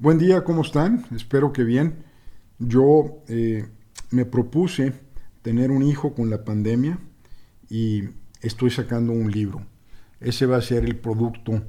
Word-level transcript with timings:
Buen 0.00 0.16
día, 0.16 0.44
¿cómo 0.44 0.62
están? 0.62 1.04
Espero 1.14 1.52
que 1.52 1.62
bien. 1.62 2.04
Yo 2.58 3.22
eh, 3.28 3.68
me 4.10 4.24
propuse 4.24 4.94
tener 5.42 5.70
un 5.70 5.82
hijo 5.82 6.14
con 6.14 6.30
la 6.30 6.42
pandemia 6.42 6.98
y 7.68 8.04
estoy 8.40 8.70
sacando 8.70 9.12
un 9.12 9.30
libro. 9.30 9.60
Ese 10.18 10.46
va 10.46 10.56
a 10.56 10.62
ser 10.62 10.86
el 10.86 10.96
producto 10.96 11.64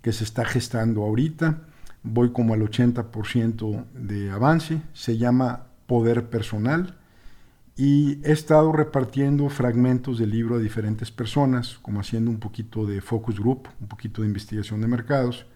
que 0.00 0.12
se 0.12 0.22
está 0.22 0.44
gestando 0.44 1.02
ahorita. 1.02 1.66
Voy 2.04 2.30
como 2.30 2.54
al 2.54 2.60
80% 2.60 3.86
de 3.94 4.30
avance. 4.30 4.80
Se 4.92 5.18
llama 5.18 5.66
Poder 5.88 6.30
Personal 6.30 6.96
y 7.76 8.20
he 8.22 8.30
estado 8.30 8.70
repartiendo 8.70 9.48
fragmentos 9.48 10.20
del 10.20 10.30
libro 10.30 10.54
a 10.54 10.60
diferentes 10.60 11.10
personas, 11.10 11.80
como 11.82 11.98
haciendo 11.98 12.30
un 12.30 12.38
poquito 12.38 12.86
de 12.86 13.00
focus 13.00 13.40
group, 13.40 13.66
un 13.80 13.88
poquito 13.88 14.22
de 14.22 14.28
investigación 14.28 14.80
de 14.80 14.86
mercados 14.86 15.46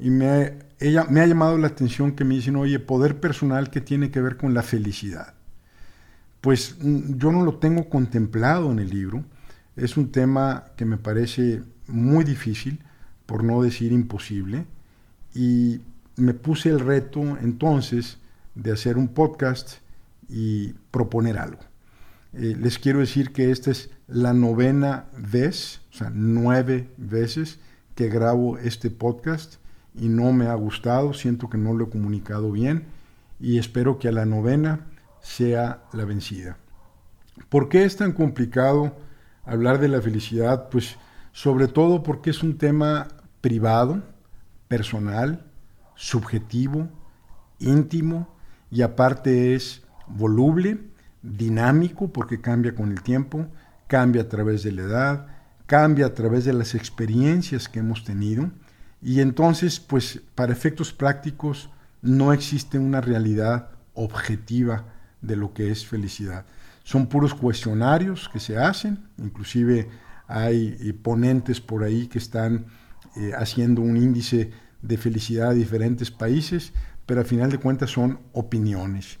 y 0.00 0.10
me, 0.10 0.54
ella, 0.78 1.04
me 1.10 1.20
ha 1.20 1.26
llamado 1.26 1.58
la 1.58 1.66
atención 1.66 2.12
que 2.12 2.24
me 2.24 2.34
dicen, 2.34 2.56
oye, 2.56 2.78
poder 2.78 3.20
personal 3.20 3.70
que 3.70 3.82
tiene 3.82 4.10
que 4.10 4.22
ver 4.22 4.38
con 4.38 4.54
la 4.54 4.62
felicidad. 4.62 5.34
Pues 6.40 6.76
mm, 6.80 7.18
yo 7.18 7.30
no 7.30 7.44
lo 7.44 7.56
tengo 7.56 7.88
contemplado 7.90 8.72
en 8.72 8.78
el 8.78 8.88
libro. 8.88 9.22
Es 9.76 9.98
un 9.98 10.10
tema 10.10 10.64
que 10.76 10.86
me 10.86 10.96
parece 10.96 11.62
muy 11.86 12.24
difícil, 12.24 12.80
por 13.26 13.44
no 13.44 13.62
decir 13.62 13.92
imposible, 13.92 14.64
y 15.34 15.80
me 16.16 16.32
puse 16.34 16.70
el 16.70 16.80
reto 16.80 17.20
entonces 17.42 18.18
de 18.54 18.72
hacer 18.72 18.96
un 18.96 19.08
podcast 19.08 19.76
y 20.28 20.72
proponer 20.90 21.38
algo. 21.38 21.60
Eh, 22.32 22.56
les 22.58 22.78
quiero 22.78 23.00
decir 23.00 23.32
que 23.32 23.50
esta 23.50 23.70
es 23.70 23.90
la 24.08 24.32
novena 24.32 25.06
vez, 25.16 25.80
o 25.92 25.96
sea, 25.96 26.10
nueve 26.12 26.88
veces 26.96 27.58
que 27.94 28.08
grabo 28.08 28.56
este 28.58 28.90
podcast 28.90 29.60
y 30.00 30.08
no 30.08 30.32
me 30.32 30.46
ha 30.46 30.54
gustado, 30.54 31.12
siento 31.12 31.50
que 31.50 31.58
no 31.58 31.74
lo 31.74 31.84
he 31.84 31.90
comunicado 31.90 32.50
bien 32.50 32.86
y 33.38 33.58
espero 33.58 33.98
que 33.98 34.08
a 34.08 34.12
la 34.12 34.24
novena 34.24 34.86
sea 35.20 35.82
la 35.92 36.06
vencida. 36.06 36.56
¿Por 37.50 37.68
qué 37.68 37.84
es 37.84 37.96
tan 37.96 38.12
complicado 38.12 38.96
hablar 39.44 39.78
de 39.78 39.88
la 39.88 40.00
felicidad? 40.00 40.70
Pues 40.70 40.96
sobre 41.32 41.68
todo 41.68 42.02
porque 42.02 42.30
es 42.30 42.42
un 42.42 42.56
tema 42.56 43.08
privado, 43.42 44.02
personal, 44.68 45.46
subjetivo, 45.96 46.88
íntimo 47.58 48.34
y 48.70 48.80
aparte 48.80 49.54
es 49.54 49.82
voluble, 50.06 50.78
dinámico 51.20 52.08
porque 52.08 52.40
cambia 52.40 52.74
con 52.74 52.90
el 52.90 53.02
tiempo, 53.02 53.48
cambia 53.86 54.22
a 54.22 54.28
través 54.28 54.62
de 54.62 54.72
la 54.72 54.82
edad, 54.82 55.26
cambia 55.66 56.06
a 56.06 56.14
través 56.14 56.46
de 56.46 56.54
las 56.54 56.74
experiencias 56.74 57.68
que 57.68 57.80
hemos 57.80 58.02
tenido 58.04 58.50
y 59.02 59.20
entonces, 59.20 59.80
pues 59.80 60.20
para 60.34 60.52
efectos 60.52 60.92
prácticos 60.92 61.70
no 62.02 62.32
existe 62.32 62.78
una 62.78 63.00
realidad 63.00 63.70
objetiva 63.94 64.86
de 65.20 65.36
lo 65.36 65.52
que 65.52 65.70
es 65.70 65.86
felicidad. 65.86 66.44
Son 66.84 67.06
puros 67.06 67.34
cuestionarios 67.34 68.28
que 68.28 68.40
se 68.40 68.56
hacen, 68.56 69.08
inclusive 69.18 69.88
hay 70.26 70.76
eh, 70.80 70.94
ponentes 70.94 71.60
por 71.60 71.82
ahí 71.82 72.06
que 72.06 72.18
están 72.18 72.66
eh, 73.16 73.32
haciendo 73.36 73.82
un 73.82 73.96
índice 73.96 74.50
de 74.82 74.96
felicidad 74.96 75.50
a 75.50 75.54
diferentes 75.54 76.10
países, 76.10 76.72
pero 77.06 77.20
al 77.20 77.26
final 77.26 77.50
de 77.50 77.58
cuentas 77.58 77.90
son 77.90 78.20
opiniones. 78.32 79.18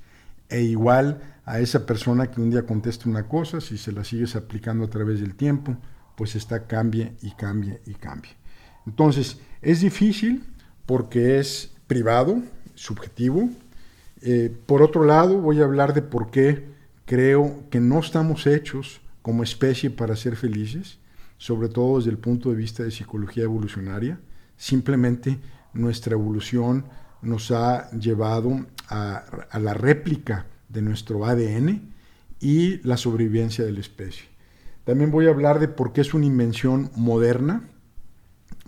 E 0.48 0.62
igual 0.62 1.20
a 1.44 1.60
esa 1.60 1.86
persona 1.86 2.30
que 2.30 2.40
un 2.40 2.50
día 2.50 2.66
contesta 2.66 3.08
una 3.08 3.28
cosa, 3.28 3.60
si 3.60 3.78
se 3.78 3.92
la 3.92 4.04
sigues 4.04 4.36
aplicando 4.36 4.84
a 4.84 4.90
través 4.90 5.20
del 5.20 5.34
tiempo, 5.34 5.76
pues 6.16 6.36
está 6.36 6.66
cambie 6.66 7.14
y 7.22 7.32
cambie 7.32 7.80
y 7.86 7.94
cambie. 7.94 8.39
Entonces, 8.86 9.38
es 9.62 9.80
difícil 9.80 10.44
porque 10.86 11.38
es 11.38 11.72
privado, 11.86 12.42
subjetivo. 12.74 13.48
Eh, 14.22 14.54
por 14.66 14.82
otro 14.82 15.04
lado, 15.04 15.38
voy 15.38 15.60
a 15.60 15.64
hablar 15.64 15.94
de 15.94 16.02
por 16.02 16.30
qué 16.30 16.66
creo 17.04 17.64
que 17.70 17.80
no 17.80 17.98
estamos 17.98 18.46
hechos 18.46 19.00
como 19.22 19.42
especie 19.42 19.90
para 19.90 20.16
ser 20.16 20.36
felices, 20.36 20.98
sobre 21.36 21.68
todo 21.68 21.98
desde 21.98 22.10
el 22.10 22.18
punto 22.18 22.50
de 22.50 22.56
vista 22.56 22.82
de 22.82 22.90
psicología 22.90 23.44
evolucionaria. 23.44 24.18
Simplemente 24.56 25.38
nuestra 25.72 26.14
evolución 26.14 26.84
nos 27.22 27.50
ha 27.50 27.90
llevado 27.90 28.66
a, 28.88 29.16
a 29.50 29.58
la 29.58 29.74
réplica 29.74 30.46
de 30.68 30.82
nuestro 30.82 31.26
ADN 31.26 31.92
y 32.40 32.78
la 32.86 32.96
sobrevivencia 32.96 33.64
de 33.64 33.72
la 33.72 33.80
especie. 33.80 34.24
También 34.84 35.10
voy 35.10 35.26
a 35.26 35.30
hablar 35.30 35.60
de 35.60 35.68
por 35.68 35.92
qué 35.92 36.00
es 36.00 36.14
una 36.14 36.26
invención 36.26 36.90
moderna, 36.96 37.68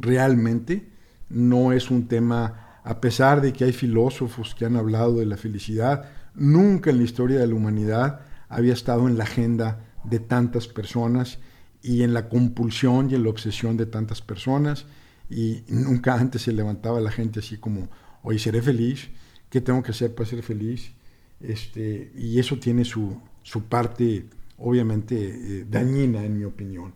realmente 0.02 0.90
no 1.30 1.72
es 1.72 1.90
un 1.90 2.08
tema, 2.08 2.80
a 2.84 3.00
pesar 3.00 3.40
de 3.40 3.54
que 3.54 3.64
hay 3.64 3.72
filósofos 3.72 4.54
que 4.54 4.66
han 4.66 4.76
hablado 4.76 5.16
de 5.16 5.26
la 5.26 5.38
felicidad, 5.38 6.10
nunca 6.34 6.90
en 6.90 6.98
la 6.98 7.04
historia 7.04 7.38
de 7.38 7.46
la 7.46 7.54
humanidad 7.54 8.20
había 8.48 8.74
estado 8.74 9.08
en 9.08 9.16
la 9.16 9.24
agenda 9.24 9.80
de 10.04 10.18
tantas 10.18 10.68
personas 10.68 11.38
y 11.80 12.02
en 12.02 12.12
la 12.12 12.28
compulsión 12.28 13.10
y 13.10 13.14
en 13.14 13.22
la 13.22 13.30
obsesión 13.30 13.76
de 13.76 13.86
tantas 13.86 14.20
personas 14.20 14.84
y 15.30 15.64
nunca 15.68 16.14
antes 16.14 16.42
se 16.42 16.52
levantaba 16.52 17.00
la 17.00 17.10
gente 17.10 17.40
así 17.40 17.56
como, 17.56 17.88
hoy 18.22 18.38
seré 18.38 18.60
feliz, 18.60 19.08
¿qué 19.48 19.60
tengo 19.60 19.82
que 19.82 19.92
hacer 19.92 20.14
para 20.14 20.28
ser 20.28 20.42
feliz? 20.42 20.92
Este, 21.40 22.12
y 22.16 22.38
eso 22.38 22.58
tiene 22.58 22.84
su, 22.84 23.18
su 23.42 23.64
parte 23.64 24.26
obviamente 24.58 25.16
eh, 25.16 25.66
dañina 25.68 26.24
en 26.24 26.38
mi 26.38 26.44
opinión. 26.44 26.94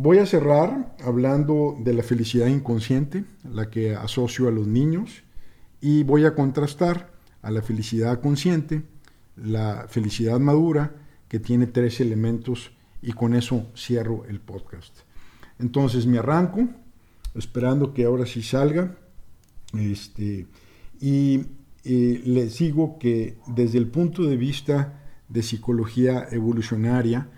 Voy 0.00 0.18
a 0.18 0.26
cerrar 0.26 0.94
hablando 1.04 1.76
de 1.80 1.92
la 1.92 2.04
felicidad 2.04 2.46
inconsciente, 2.46 3.24
la 3.42 3.68
que 3.68 3.96
asocio 3.96 4.46
a 4.46 4.52
los 4.52 4.68
niños, 4.68 5.24
y 5.80 6.04
voy 6.04 6.24
a 6.24 6.36
contrastar 6.36 7.10
a 7.42 7.50
la 7.50 7.62
felicidad 7.62 8.20
consciente, 8.20 8.84
la 9.34 9.86
felicidad 9.88 10.38
madura, 10.38 10.94
que 11.26 11.40
tiene 11.40 11.66
tres 11.66 11.98
elementos, 11.98 12.70
y 13.02 13.10
con 13.10 13.34
eso 13.34 13.72
cierro 13.76 14.24
el 14.26 14.38
podcast. 14.38 14.98
Entonces 15.58 16.06
me 16.06 16.18
arranco, 16.18 16.68
esperando 17.34 17.92
que 17.92 18.04
ahora 18.04 18.24
sí 18.24 18.44
salga, 18.44 18.96
este, 19.76 20.46
y 21.00 21.46
eh, 21.84 22.22
les 22.24 22.56
digo 22.56 23.00
que 23.00 23.36
desde 23.48 23.78
el 23.78 23.88
punto 23.88 24.22
de 24.22 24.36
vista 24.36 25.02
de 25.28 25.42
psicología 25.42 26.28
evolucionaria, 26.30 27.28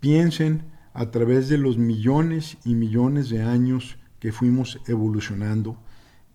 piensen 0.00 0.69
a 0.92 1.10
través 1.10 1.48
de 1.48 1.58
los 1.58 1.78
millones 1.78 2.56
y 2.64 2.74
millones 2.74 3.30
de 3.30 3.42
años 3.42 3.98
que 4.18 4.32
fuimos 4.32 4.80
evolucionando, 4.86 5.78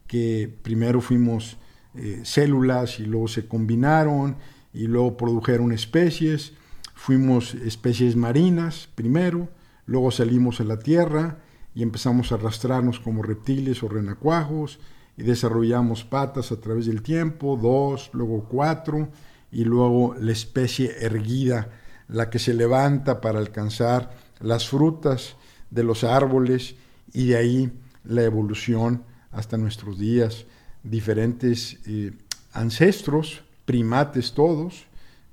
que 0.07 0.53
primero 0.61 1.01
fuimos 1.01 1.57
eh, 1.95 2.21
células 2.23 2.99
y 2.99 3.05
luego 3.05 3.27
se 3.27 3.47
combinaron 3.47 4.37
y 4.73 4.87
luego 4.87 5.17
produjeron 5.17 5.71
especies, 5.71 6.53
fuimos 6.93 7.53
especies 7.55 8.15
marinas 8.15 8.89
primero, 8.95 9.49
luego 9.85 10.11
salimos 10.11 10.59
a 10.59 10.63
la 10.63 10.79
tierra 10.79 11.39
y 11.73 11.83
empezamos 11.83 12.31
a 12.31 12.35
arrastrarnos 12.35 12.99
como 12.99 13.21
reptiles 13.21 13.83
o 13.83 13.89
renacuajos 13.89 14.79
y 15.17 15.23
desarrollamos 15.23 16.03
patas 16.03 16.51
a 16.51 16.59
través 16.59 16.85
del 16.85 17.01
tiempo, 17.01 17.57
dos, 17.61 18.09
luego 18.13 18.47
cuatro, 18.49 19.09
y 19.51 19.63
luego 19.63 20.15
la 20.19 20.33
especie 20.33 20.91
erguida, 20.99 21.69
la 22.09 22.29
que 22.29 22.39
se 22.39 22.53
levanta 22.53 23.21
para 23.21 23.39
alcanzar 23.39 24.11
las 24.39 24.67
frutas 24.67 25.35
de 25.69 25.83
los 25.83 26.03
árboles 26.03 26.75
y 27.13 27.27
de 27.27 27.37
ahí 27.37 27.71
la 28.03 28.23
evolución 28.23 29.03
hasta 29.31 29.57
nuestros 29.57 29.99
días. 29.99 30.45
Diferentes 30.83 31.79
eh, 31.85 32.13
ancestros, 32.53 33.43
primates 33.65 34.33
todos, 34.33 34.85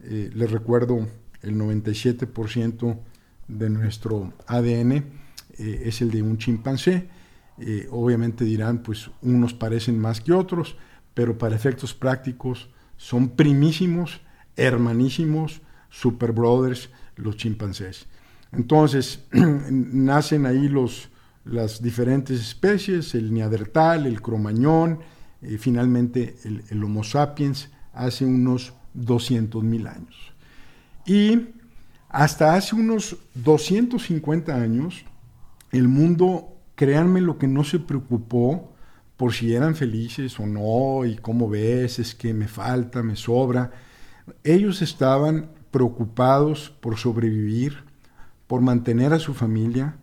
eh, 0.03 0.31
les 0.35 0.51
recuerdo 0.51 1.07
el 1.43 1.57
97% 1.57 2.99
de 3.49 3.71
nuestro 3.71 4.33
ADN 4.47 4.93
eh, 4.93 5.83
es 5.85 6.01
el 6.01 6.11
de 6.11 6.23
un 6.23 6.39
chimpancé. 6.39 7.09
obviamente 7.91 8.45
dirán, 8.45 8.83
pues 8.83 9.11
unos 9.21 9.55
parecen 9.55 9.99
más 9.99 10.21
que 10.21 10.33
otros, 10.33 10.77
pero 11.15 11.37
para 11.37 11.55
efectos 11.55 11.95
prácticos 11.95 12.71
son 12.97 13.31
primísimos, 13.31 14.21
hermanísimos, 14.57 15.61
super 15.91 16.33
brothers 16.33 16.89
los 17.17 17.37
chimpancés. 17.37 18.07
Entonces, 18.53 19.25
nacen 19.33 20.47
ahí 20.47 20.69
los, 20.69 21.09
las 21.45 21.83
diferentes 21.83 22.41
especies, 22.41 23.15
el 23.15 23.33
neandertal, 23.33 24.07
el 24.07 24.21
cromañón, 24.21 25.01
y 25.41 25.59
finalmente 25.59 26.37
el, 26.45 26.85
Homo 26.85 27.03
sapiens, 27.03 27.71
hace 27.93 28.25
unos 28.25 28.75
200 28.95 29.63
mil 29.65 29.87
años. 29.87 30.33
Y 31.05 31.49
hasta 32.09 32.55
hace 32.55 32.77
unos 32.77 33.17
250 33.35 34.55
años, 34.55 35.05
el 35.73 35.89
mundo, 35.89 36.57
créanme 36.77 37.21
lo 37.21 37.39
que 37.39 37.49
no 37.49 37.65
se 37.65 37.81
preocupó 37.81 38.73
por 39.17 39.33
si 39.33 39.55
eran 39.55 39.75
felices 39.75 40.39
o 40.39 40.47
no, 40.47 41.05
y 41.05 41.17
cómo 41.17 41.49
ves, 41.49 41.99
es 41.99 42.15
que 42.15 42.35
me 42.35 42.49
falta, 42.49 43.03
me 43.03 43.17
sobra. 43.17 43.73
Ellos 44.45 44.83
estaban 44.83 45.51
preocupados 45.71 46.71
por 46.81 46.99
sobrevivir, 46.99 47.92
por 48.53 48.61
mantener 48.61 49.15
a 49.15 49.19
su 49.19 49.33
familia, 49.33 49.97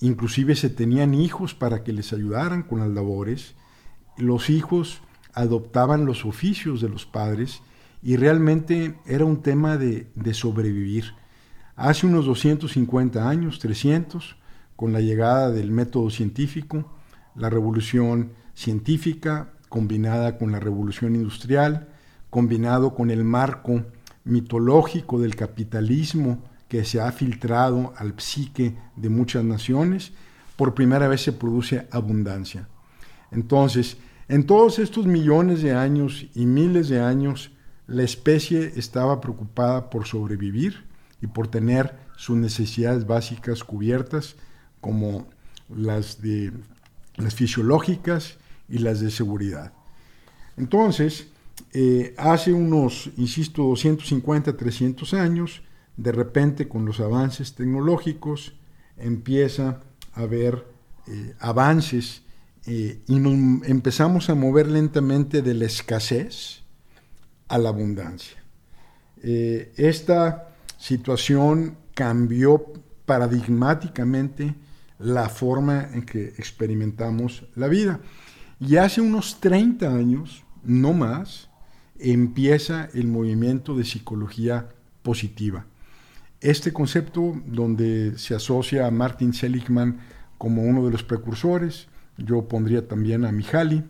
inclusive 0.00 0.56
se 0.56 0.68
tenían 0.68 1.14
hijos 1.14 1.54
para 1.54 1.84
que 1.84 1.92
les 1.92 2.12
ayudaran 2.12 2.64
con 2.64 2.80
las 2.80 2.88
labores. 2.88 3.54
Los 4.18 4.50
hijos 4.50 5.00
adoptaban 5.32 6.04
los 6.04 6.24
oficios 6.24 6.80
de 6.80 6.88
los 6.88 7.06
padres 7.06 7.62
y 8.02 8.16
realmente 8.16 8.98
era 9.06 9.24
un 9.24 9.42
tema 9.42 9.76
de, 9.76 10.08
de 10.16 10.34
sobrevivir. 10.34 11.14
Hace 11.76 12.08
unos 12.08 12.26
250 12.26 13.28
años, 13.28 13.60
300, 13.60 14.38
con 14.74 14.92
la 14.92 15.00
llegada 15.00 15.52
del 15.52 15.70
método 15.70 16.10
científico, 16.10 16.90
la 17.36 17.48
revolución 17.48 18.32
científica 18.54 19.52
combinada 19.68 20.36
con 20.36 20.50
la 20.50 20.58
revolución 20.58 21.14
industrial, 21.14 21.90
combinado 22.28 22.92
con 22.96 23.12
el 23.12 23.22
marco 23.22 23.84
mitológico 24.24 25.20
del 25.20 25.36
capitalismo 25.36 26.42
que 26.74 26.84
se 26.84 27.00
ha 27.00 27.12
filtrado 27.12 27.94
al 27.98 28.14
psique 28.18 28.74
de 28.96 29.08
muchas 29.08 29.44
naciones, 29.44 30.10
por 30.56 30.74
primera 30.74 31.06
vez 31.06 31.20
se 31.20 31.30
produce 31.30 31.86
abundancia. 31.92 32.66
Entonces, 33.30 33.96
en 34.26 34.44
todos 34.44 34.80
estos 34.80 35.06
millones 35.06 35.62
de 35.62 35.72
años 35.72 36.26
y 36.34 36.46
miles 36.46 36.88
de 36.88 37.00
años, 37.00 37.52
la 37.86 38.02
especie 38.02 38.72
estaba 38.74 39.20
preocupada 39.20 39.88
por 39.88 40.08
sobrevivir 40.08 40.82
y 41.22 41.28
por 41.28 41.46
tener 41.46 41.96
sus 42.16 42.36
necesidades 42.38 43.06
básicas 43.06 43.62
cubiertas, 43.62 44.34
como 44.80 45.28
las, 45.68 46.20
de, 46.22 46.50
las 47.14 47.36
fisiológicas 47.36 48.36
y 48.68 48.78
las 48.78 48.98
de 48.98 49.12
seguridad. 49.12 49.72
Entonces, 50.56 51.28
eh, 51.72 52.16
hace 52.18 52.52
unos, 52.52 53.10
insisto, 53.16 53.62
250, 53.62 54.56
300 54.56 55.14
años, 55.14 55.62
de 55.96 56.12
repente 56.12 56.68
con 56.68 56.84
los 56.84 57.00
avances 57.00 57.54
tecnológicos 57.54 58.54
empieza 58.96 59.80
a 60.12 60.22
haber 60.22 60.66
eh, 61.06 61.34
avances 61.38 62.22
eh, 62.66 63.02
y 63.06 63.18
nos 63.18 63.66
empezamos 63.68 64.30
a 64.30 64.34
mover 64.34 64.68
lentamente 64.68 65.42
de 65.42 65.54
la 65.54 65.66
escasez 65.66 66.62
a 67.48 67.58
la 67.58 67.68
abundancia. 67.68 68.42
esta 69.22 70.48
situación 70.78 71.76
cambió 71.94 72.72
paradigmáticamente 73.06 74.54
la 74.98 75.28
forma 75.28 75.88
en 75.92 76.02
que 76.02 76.26
experimentamos 76.38 77.46
la 77.54 77.68
vida. 77.68 78.00
Y 78.60 78.76
hace 78.76 79.00
unos 79.00 79.40
30 79.40 79.94
años 79.94 80.44
no 80.62 80.92
más, 80.92 81.50
empieza 81.98 82.88
el 82.94 83.06
movimiento 83.06 83.76
de 83.76 83.84
psicología 83.84 84.70
positiva. 85.02 85.66
Este 86.44 86.74
concepto 86.74 87.40
donde 87.46 88.18
se 88.18 88.34
asocia 88.34 88.86
a 88.86 88.90
Martin 88.90 89.32
Seligman 89.32 90.00
como 90.36 90.60
uno 90.60 90.84
de 90.84 90.92
los 90.92 91.02
precursores, 91.02 91.88
yo 92.18 92.48
pondría 92.48 92.86
también 92.86 93.24
a 93.24 93.32
Mihaly. 93.32 93.82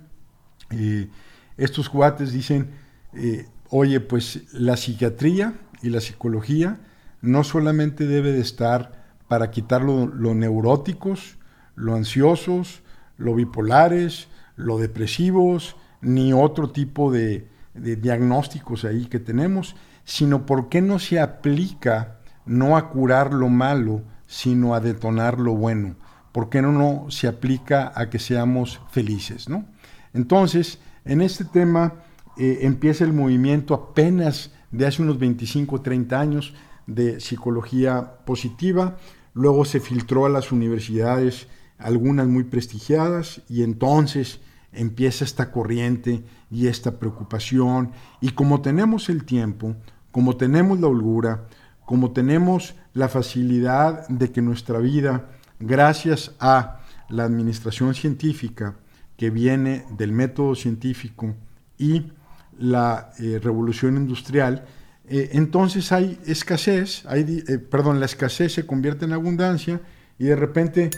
Eh, 0.70 1.08
estos 1.56 1.88
cuates 1.88 2.30
dicen, 2.30 2.70
eh, 3.12 3.48
oye, 3.70 3.98
pues 3.98 4.44
la 4.52 4.76
psiquiatría 4.76 5.54
y 5.82 5.90
la 5.90 6.00
psicología 6.00 6.78
no 7.22 7.42
solamente 7.42 8.06
debe 8.06 8.30
de 8.30 8.42
estar 8.42 9.04
para 9.26 9.50
quitar 9.50 9.82
lo, 9.82 10.06
neuróticos, 10.06 11.38
lo 11.74 11.96
ansiosos, 11.96 12.82
lo 13.16 13.34
bipolares, 13.34 14.28
lo 14.54 14.78
depresivos, 14.78 15.74
ni 16.00 16.32
otro 16.32 16.70
tipo 16.70 17.10
de, 17.10 17.48
diagnósticos 17.74 18.84
ahí 18.84 19.06
que 19.06 19.18
tenemos, 19.18 19.74
sino 20.04 20.46
por 20.46 20.68
qué 20.68 20.82
no 20.82 21.00
se 21.00 21.18
aplica 21.18 22.20
no 22.46 22.76
a 22.76 22.90
curar 22.90 23.32
lo 23.32 23.48
malo, 23.48 24.02
sino 24.26 24.74
a 24.74 24.80
detonar 24.80 25.38
lo 25.38 25.54
bueno. 25.54 25.96
¿Por 26.32 26.48
qué 26.48 26.62
no, 26.62 26.72
no 26.72 27.10
se 27.10 27.28
aplica 27.28 27.92
a 27.94 28.10
que 28.10 28.18
seamos 28.18 28.80
felices? 28.90 29.48
¿no? 29.48 29.64
Entonces, 30.12 30.78
en 31.04 31.20
este 31.20 31.44
tema 31.44 31.94
eh, 32.36 32.60
empieza 32.62 33.04
el 33.04 33.12
movimiento 33.12 33.74
apenas 33.74 34.52
de 34.72 34.86
hace 34.86 35.02
unos 35.02 35.18
25 35.18 35.76
o 35.76 35.80
30 35.80 36.20
años 36.20 36.54
de 36.86 37.20
psicología 37.20 38.18
positiva, 38.24 38.96
luego 39.32 39.64
se 39.64 39.80
filtró 39.80 40.26
a 40.26 40.28
las 40.28 40.50
universidades, 40.50 41.46
algunas 41.78 42.26
muy 42.26 42.44
prestigiadas, 42.44 43.42
y 43.48 43.62
entonces 43.62 44.40
empieza 44.72 45.24
esta 45.24 45.52
corriente 45.52 46.24
y 46.50 46.66
esta 46.66 46.98
preocupación. 46.98 47.92
Y 48.20 48.30
como 48.30 48.60
tenemos 48.60 49.08
el 49.08 49.24
tiempo, 49.24 49.76
como 50.10 50.36
tenemos 50.36 50.80
la 50.80 50.88
holgura, 50.88 51.46
como 51.84 52.12
tenemos 52.12 52.74
la 52.92 53.08
facilidad 53.08 54.08
de 54.08 54.30
que 54.30 54.40
nuestra 54.40 54.78
vida, 54.78 55.28
gracias 55.60 56.32
a 56.40 56.80
la 57.08 57.24
administración 57.24 57.94
científica 57.94 58.76
que 59.16 59.30
viene 59.30 59.84
del 59.96 60.12
método 60.12 60.54
científico 60.54 61.34
y 61.78 62.12
la 62.58 63.10
eh, 63.18 63.38
revolución 63.42 63.96
industrial, 63.96 64.64
eh, 65.06 65.30
entonces 65.32 65.92
hay 65.92 66.18
escasez, 66.26 67.04
hay, 67.06 67.44
eh, 67.46 67.58
perdón, 67.58 68.00
la 68.00 68.06
escasez 68.06 68.54
se 68.54 68.66
convierte 68.66 69.04
en 69.04 69.12
abundancia 69.12 69.80
y 70.18 70.24
de 70.24 70.36
repente 70.36 70.90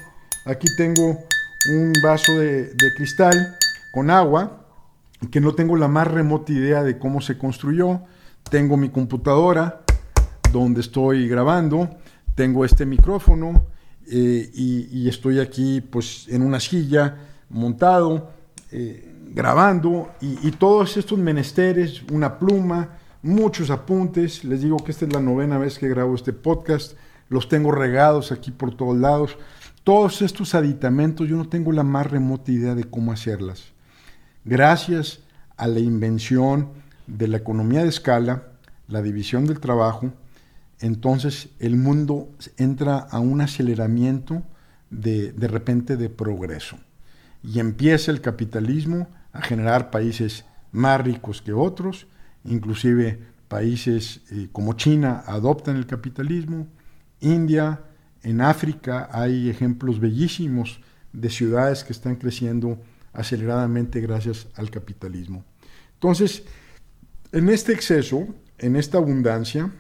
aquí 0.45 0.69
tengo 0.77 1.19
un 1.73 1.93
vaso 2.03 2.33
de, 2.33 2.67
de 2.67 2.95
cristal 2.97 3.35
con 3.93 4.11
agua, 4.11 4.63
que 5.31 5.41
no 5.41 5.55
tengo 5.55 5.77
la 5.77 5.89
más 5.89 6.07
remota 6.07 6.53
idea 6.53 6.83
de 6.83 6.99
cómo 6.99 7.21
se 7.21 7.39
construyó. 7.39 8.03
Tengo 8.51 8.77
mi 8.77 8.91
computadora 8.91 9.86
donde 10.59 10.81
estoy 10.81 11.29
grabando, 11.29 11.91
tengo 12.35 12.65
este 12.65 12.87
micrófono 12.87 13.67
eh, 14.09 14.51
y, 14.55 15.09
estoy 15.09 15.41
aquí 15.41 15.81
pues 15.81 16.27
en 16.29 16.43
una 16.43 16.61
silla 16.61 17.17
montado, 17.49 18.31
eh, 18.71 19.13
grabando 19.33 20.11
y, 20.21 20.47
y, 20.47 20.53
todos 20.53 20.97
estos 20.97 21.19
menesteres, 21.19 22.03
una 22.13 22.39
pluma, 22.39 22.99
muchos 23.23 23.71
apuntes. 23.71 24.45
Les 24.45 24.63
digo 24.63 24.77
que 24.79 24.93
esta 24.93 25.07
es 25.07 25.13
la 25.13 25.21
novena 25.21 25.59
vez 25.59 25.79
que 25.79 25.89
grabo 25.89 26.15
este 26.15 26.33
podcast, 26.33 26.97
los 27.29 27.49
tengo 27.49 27.73
regados 27.73 28.31
aquí 28.33 28.51
por 28.51 28.75
todos 28.75 28.97
lados. 28.97 29.37
Todos 29.83 30.23
estos 30.23 30.55
aditamentos 30.55 31.29
yo 31.29 31.37
no 31.37 31.49
tengo 31.49 31.73
la 31.73 31.85
más 31.85 32.11
remota 32.11 32.53
idea 32.53 32.75
de 32.75 32.85
cómo 32.85 33.13
hacerlas. 33.13 33.73
Gracias 34.45 35.21
a 35.57 35.67
la 35.67 35.81
invención 35.81 36.71
de 37.07 37.29
la 37.29 37.37
economía 37.39 37.83
de 37.83 37.89
escala, 37.89 38.45
la 38.89 39.03
división 39.03 39.47
del 39.47 39.61
trabajo, 39.61 40.13
entonces 40.81 41.49
el 41.59 41.77
mundo 41.77 42.31
entra 42.57 42.99
a 42.99 43.19
un 43.21 43.41
aceleramiento 43.41 44.43
de, 44.91 45.33
de 45.33 45.49
repente 45.49 45.97
de 45.97 46.09
progreso. 46.11 46.79
Y 47.43 47.61
empieza 47.61 48.11
el 48.11 48.21
capitalismo 48.21 49.09
a 49.33 49.43
generar 49.43 49.91
países 49.91 50.45
más 50.73 51.01
ricos 51.01 51.43
que 51.43 51.53
otros, 51.53 52.07
inclusive 52.45 53.19
países 53.49 54.21
eh, 54.31 54.49
como 54.53 54.75
China 54.75 55.23
adoptan 55.27 55.77
el 55.77 55.87
capitalismo, 55.87 56.67
India, 57.21 57.81
en 58.23 58.41
África 58.41 59.09
hay 59.13 59.49
ejemplos 59.49 60.01
bellísimos 60.01 60.81
de 61.13 61.31
ciudades 61.31 61.85
que 61.85 61.93
están 61.93 62.17
creciendo 62.17 62.79
aceleradamente 63.13 64.01
gracias 64.01 64.49
al 64.57 64.71
capitalismo. 64.71 65.45
Entonces, 65.95 66.43
en 67.33 67.49
este 67.49 67.73
exceso, 67.73 68.27
en 68.59 68.77
esta 68.77 68.99
abundancia, 68.99 69.71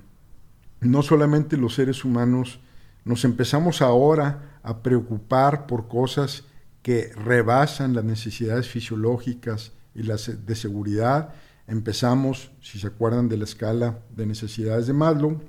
no 0.87 1.02
solamente 1.02 1.57
los 1.57 1.75
seres 1.75 2.05
humanos 2.05 2.61
nos 3.05 3.25
empezamos 3.25 3.83
ahora 3.83 4.59
a 4.62 4.83
preocupar 4.83 5.66
por 5.66 5.88
cosas 5.88 6.45
que 6.83 7.12
rebasan 7.14 7.95
las 7.95 8.05
necesidades 8.05 8.69
fisiológicas 8.69 9.73
y 9.95 10.02
las 10.02 10.47
de 10.47 10.55
seguridad. 10.55 11.35
Empezamos, 11.66 12.50
si 12.61 12.78
se 12.78 12.88
acuerdan 12.88 13.28
de 13.28 13.37
la 13.37 13.45
escala 13.45 14.00
de 14.14 14.26
necesidades 14.26 14.87
de 14.87 14.93
Maslow, 14.93 15.40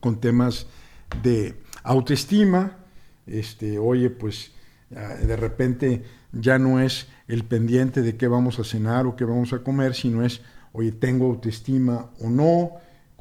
con 0.00 0.20
temas 0.20 0.66
de 1.22 1.54
autoestima. 1.82 2.76
Este, 3.26 3.78
oye, 3.78 4.10
pues 4.10 4.52
ah, 4.96 5.14
de 5.14 5.36
repente 5.36 6.04
ya 6.32 6.58
no 6.58 6.80
es 6.80 7.06
el 7.28 7.44
pendiente 7.44 8.02
de 8.02 8.16
qué 8.16 8.28
vamos 8.28 8.58
a 8.58 8.64
cenar 8.64 9.06
o 9.06 9.16
qué 9.16 9.24
vamos 9.24 9.52
a 9.52 9.60
comer, 9.60 9.94
sino 9.94 10.24
es, 10.24 10.42
oye, 10.72 10.92
tengo 10.92 11.26
autoestima 11.26 12.10
o 12.20 12.28
no, 12.28 12.72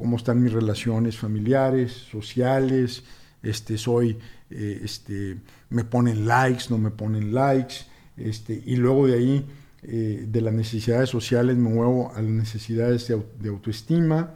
cómo 0.03 0.17
están 0.17 0.43
mis 0.43 0.51
relaciones 0.51 1.17
familiares, 1.17 1.93
sociales, 1.93 3.03
este, 3.41 3.77
soy, 3.77 4.19
eh, 4.49 4.81
este, 4.83 5.37
me 5.69 5.85
ponen 5.85 6.27
likes, 6.27 6.65
no 6.69 6.77
me 6.77 6.91
ponen 6.91 7.33
likes, 7.33 7.85
este, 8.17 8.61
y 8.65 8.75
luego 8.75 9.07
de 9.07 9.13
ahí, 9.13 9.47
eh, 9.83 10.25
de 10.27 10.41
las 10.41 10.53
necesidades 10.53 11.09
sociales, 11.09 11.55
me 11.55 11.69
muevo 11.69 12.11
a 12.13 12.21
las 12.21 12.31
necesidades 12.31 13.07
de, 13.07 13.47
autoestima, 13.47 14.33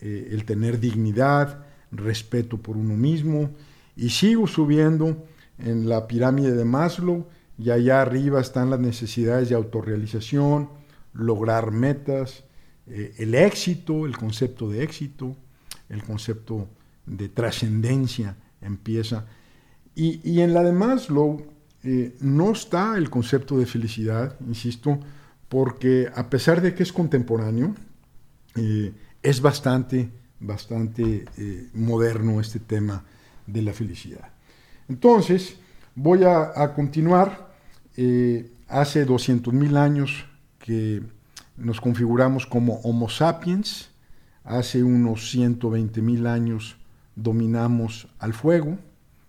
eh, 0.00 0.28
el 0.30 0.46
tener 0.46 0.80
dignidad, 0.80 1.66
respeto 1.92 2.56
por 2.56 2.78
uno 2.78 2.96
mismo, 2.96 3.50
y 3.96 4.08
sigo 4.08 4.46
subiendo 4.46 5.26
en 5.58 5.86
la 5.86 6.06
pirámide 6.06 6.52
de 6.52 6.64
Maslow, 6.64 7.26
y 7.58 7.68
allá 7.68 8.00
arriba 8.00 8.40
están 8.40 8.70
las 8.70 8.80
necesidades 8.80 9.50
de 9.50 9.54
autorrealización, 9.54 10.70
lograr 11.12 11.72
metas, 11.72 12.44
eh, 12.90 13.14
el 13.18 13.34
éxito, 13.34 14.06
el 14.06 14.16
concepto 14.16 14.68
de 14.68 14.82
éxito, 14.82 15.36
el 15.88 16.02
concepto 16.02 16.68
de 17.06 17.28
trascendencia 17.28 18.36
empieza. 18.60 19.26
Y, 19.94 20.40
en 20.40 20.54
la 20.54 20.62
de 20.62 20.72
Maslow 20.72 21.44
eh, 21.82 22.16
no 22.20 22.52
está 22.52 22.96
el 22.96 23.10
concepto 23.10 23.58
de 23.58 23.66
felicidad, 23.66 24.36
insisto, 24.46 24.98
porque 25.48 26.08
a 26.14 26.30
pesar 26.30 26.60
de 26.60 26.74
que 26.74 26.82
es 26.82 26.92
contemporáneo, 26.92 27.74
eh, 28.56 28.92
es 29.22 29.40
bastante, 29.40 30.08
bastante 30.38 31.24
moderno 31.74 32.40
este 32.40 32.60
tema 32.60 33.04
de 33.46 33.62
la 33.62 33.72
felicidad. 33.72 34.30
Entonces, 34.88 35.56
voy 35.94 36.24
a, 36.24 36.72
continuar. 36.74 37.48
Eh, 37.96 38.50
hace 38.68 39.06
200.000 39.06 39.76
años 39.76 40.26
que 40.58 41.02
nos 41.60 41.80
configuramos 41.80 42.46
como 42.46 42.80
Homo 42.80 43.08
sapiens, 43.08 43.90
hace 44.44 44.82
unos 44.82 45.34
120.000 45.34 46.26
años 46.26 46.76
dominamos 47.14 48.08
al 48.18 48.32
fuego, 48.32 48.78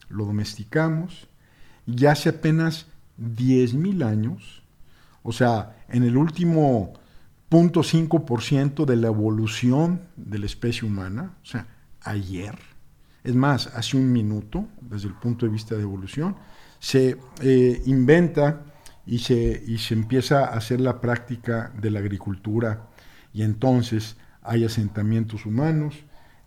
lo 0.10 0.26
domesticamos, 0.26 1.28
y 1.86 2.06
hace 2.06 2.30
apenas 2.30 2.88
10.000 3.20 4.06
años, 4.06 4.64
o 5.24 5.32
sea, 5.32 5.76
en 5.90 6.04
el 6.04 6.18
último 6.18 6.94
0.5% 7.50 8.86
de 8.86 8.96
la 8.96 9.08
evolución 9.08 10.02
de 10.16 10.40
la 10.40 10.46
especie 10.46 10.88
humana, 10.88 11.36
o 11.44 11.46
sea, 11.46 11.68
ayer, 12.02 12.58
es 13.24 13.36
más, 13.36 13.68
hace 13.68 13.98
un 13.98 14.12
minuto, 14.12 14.68
desde 14.80 15.10
el 15.10 15.16
punto 15.16 15.46
de 15.46 15.52
vista 15.52 15.76
de 15.76 15.82
evolución, 15.82 16.36
se 16.80 17.18
eh, 17.42 17.82
inventa 17.86 18.64
y 19.05 19.20
se, 19.20 19.63
y 19.65 19.77
se 19.77 19.93
empieza 19.93 20.46
a 20.46 20.55
hacer 20.55 20.79
la 20.79 21.01
práctica 21.01 21.72
de 21.79 21.91
la 21.91 22.00
agricultura. 22.00 22.88
Y 23.34 23.43
entonces 23.43 24.17
hay 24.43 24.65
asentamientos 24.65 25.46
humanos 25.46 25.96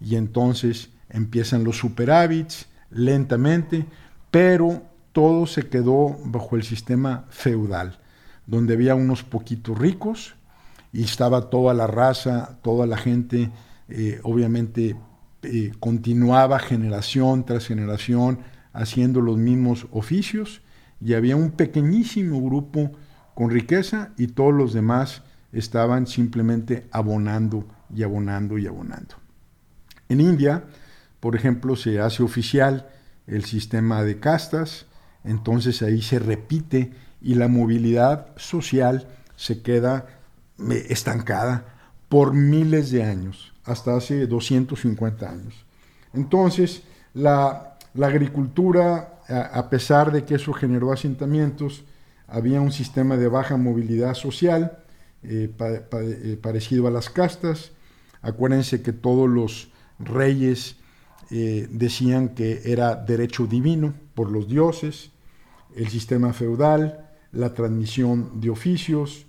y 0.00 0.16
entonces 0.16 0.90
empiezan 1.08 1.64
los 1.64 1.78
superávits 1.78 2.66
lentamente, 2.90 3.86
pero 4.30 4.82
todo 5.12 5.46
se 5.46 5.68
quedó 5.68 6.18
bajo 6.24 6.56
el 6.56 6.64
sistema 6.64 7.24
feudal, 7.30 7.98
donde 8.46 8.74
había 8.74 8.94
unos 8.94 9.22
poquitos 9.22 9.78
ricos 9.78 10.34
y 10.92 11.04
estaba 11.04 11.50
toda 11.50 11.74
la 11.74 11.86
raza, 11.86 12.58
toda 12.62 12.86
la 12.86 12.96
gente, 12.96 13.50
eh, 13.88 14.20
obviamente 14.22 14.96
eh, 15.42 15.72
continuaba 15.78 16.58
generación 16.58 17.44
tras 17.44 17.66
generación 17.66 18.40
haciendo 18.72 19.20
los 19.20 19.36
mismos 19.36 19.86
oficios 19.92 20.62
y 21.00 21.14
había 21.14 21.36
un 21.36 21.50
pequeñísimo 21.50 22.42
grupo 22.42 22.92
con 23.34 23.50
riqueza 23.50 24.12
y 24.16 24.28
todos 24.28 24.54
los 24.54 24.72
demás 24.72 25.22
estaban 25.52 26.06
simplemente 26.06 26.86
abonando 26.90 27.66
y 27.94 28.02
abonando 28.02 28.58
y 28.58 28.66
abonando. 28.66 29.16
En 30.08 30.20
India, 30.20 30.64
por 31.20 31.36
ejemplo, 31.36 31.76
se 31.76 32.00
hace 32.00 32.22
oficial 32.22 32.88
el 33.26 33.44
sistema 33.44 34.02
de 34.02 34.18
castas, 34.20 34.86
entonces 35.24 35.82
ahí 35.82 36.02
se 36.02 36.18
repite 36.18 36.92
y 37.22 37.34
la 37.34 37.48
movilidad 37.48 38.28
social 38.36 39.08
se 39.36 39.62
queda 39.62 40.06
eh, 40.58 40.86
estancada 40.90 41.64
por 42.08 42.34
miles 42.34 42.90
de 42.90 43.02
años, 43.02 43.54
hasta 43.64 43.96
hace 43.96 44.26
250 44.26 45.28
años. 45.28 45.64
Entonces, 46.12 46.82
la, 47.14 47.76
agricultura, 48.00 49.13
a, 49.28 49.70
pesar 49.70 50.12
de 50.12 50.24
que 50.24 50.34
eso 50.34 50.52
generó 50.52 50.92
asentamientos, 50.92 51.84
había 52.26 52.60
un 52.60 52.72
sistema 52.72 53.16
de 53.16 53.28
baja 53.28 53.56
movilidad 53.56 54.14
social 54.14 54.78
eh, 55.22 55.50
eh, 55.58 56.38
parecido 56.40 56.86
a 56.86 56.90
las 56.90 57.10
castas. 57.10 57.72
Acuérdense 58.22 58.82
que 58.82 58.92
todos 58.92 59.28
los 59.28 59.68
reyes 59.98 60.76
decían 61.30 62.28
que 62.30 62.60
era 62.64 62.94
derecho 62.94 63.46
divino 63.46 63.94
por 64.14 64.30
los 64.30 64.46
dioses 64.46 65.10
el 65.74 65.88
sistema 65.88 66.32
feudal, 66.32 67.10
la 67.32 67.52
transmisión 67.52 68.40
de 68.40 68.50
oficios 68.50 69.26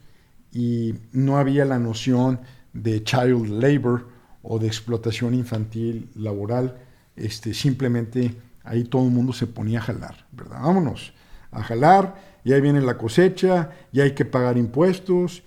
y 0.52 0.94
no 1.12 1.38
había 1.38 1.66
la 1.66 1.80
noción 1.80 2.40
de 2.74 3.04
child 3.04 3.48
labor 3.48 4.10
o 4.44 4.60
de 4.60 4.68
explotación 4.68 5.34
infantil 5.34 6.10
laboral. 6.16 6.78
Este, 7.16 7.54
simplemente 7.54 8.36
ahí 8.66 8.84
todo 8.84 9.06
el 9.06 9.12
mundo 9.12 9.34
se 9.34 9.48
ponía 9.48 9.80
a 9.80 9.84
jalar, 9.84 10.26
¿verdad? 10.32 10.62
Vámonos 10.62 11.14
a 11.52 11.64
jalar 11.64 12.16
y 12.44 12.54
ahí 12.54 12.62
viene 12.62 12.82
la 12.82 12.98
cosecha 12.98 13.72
y 13.92 14.02
hay 14.02 14.14
que 14.14 14.26
pagar 14.26 14.58
impuestos 14.58 15.44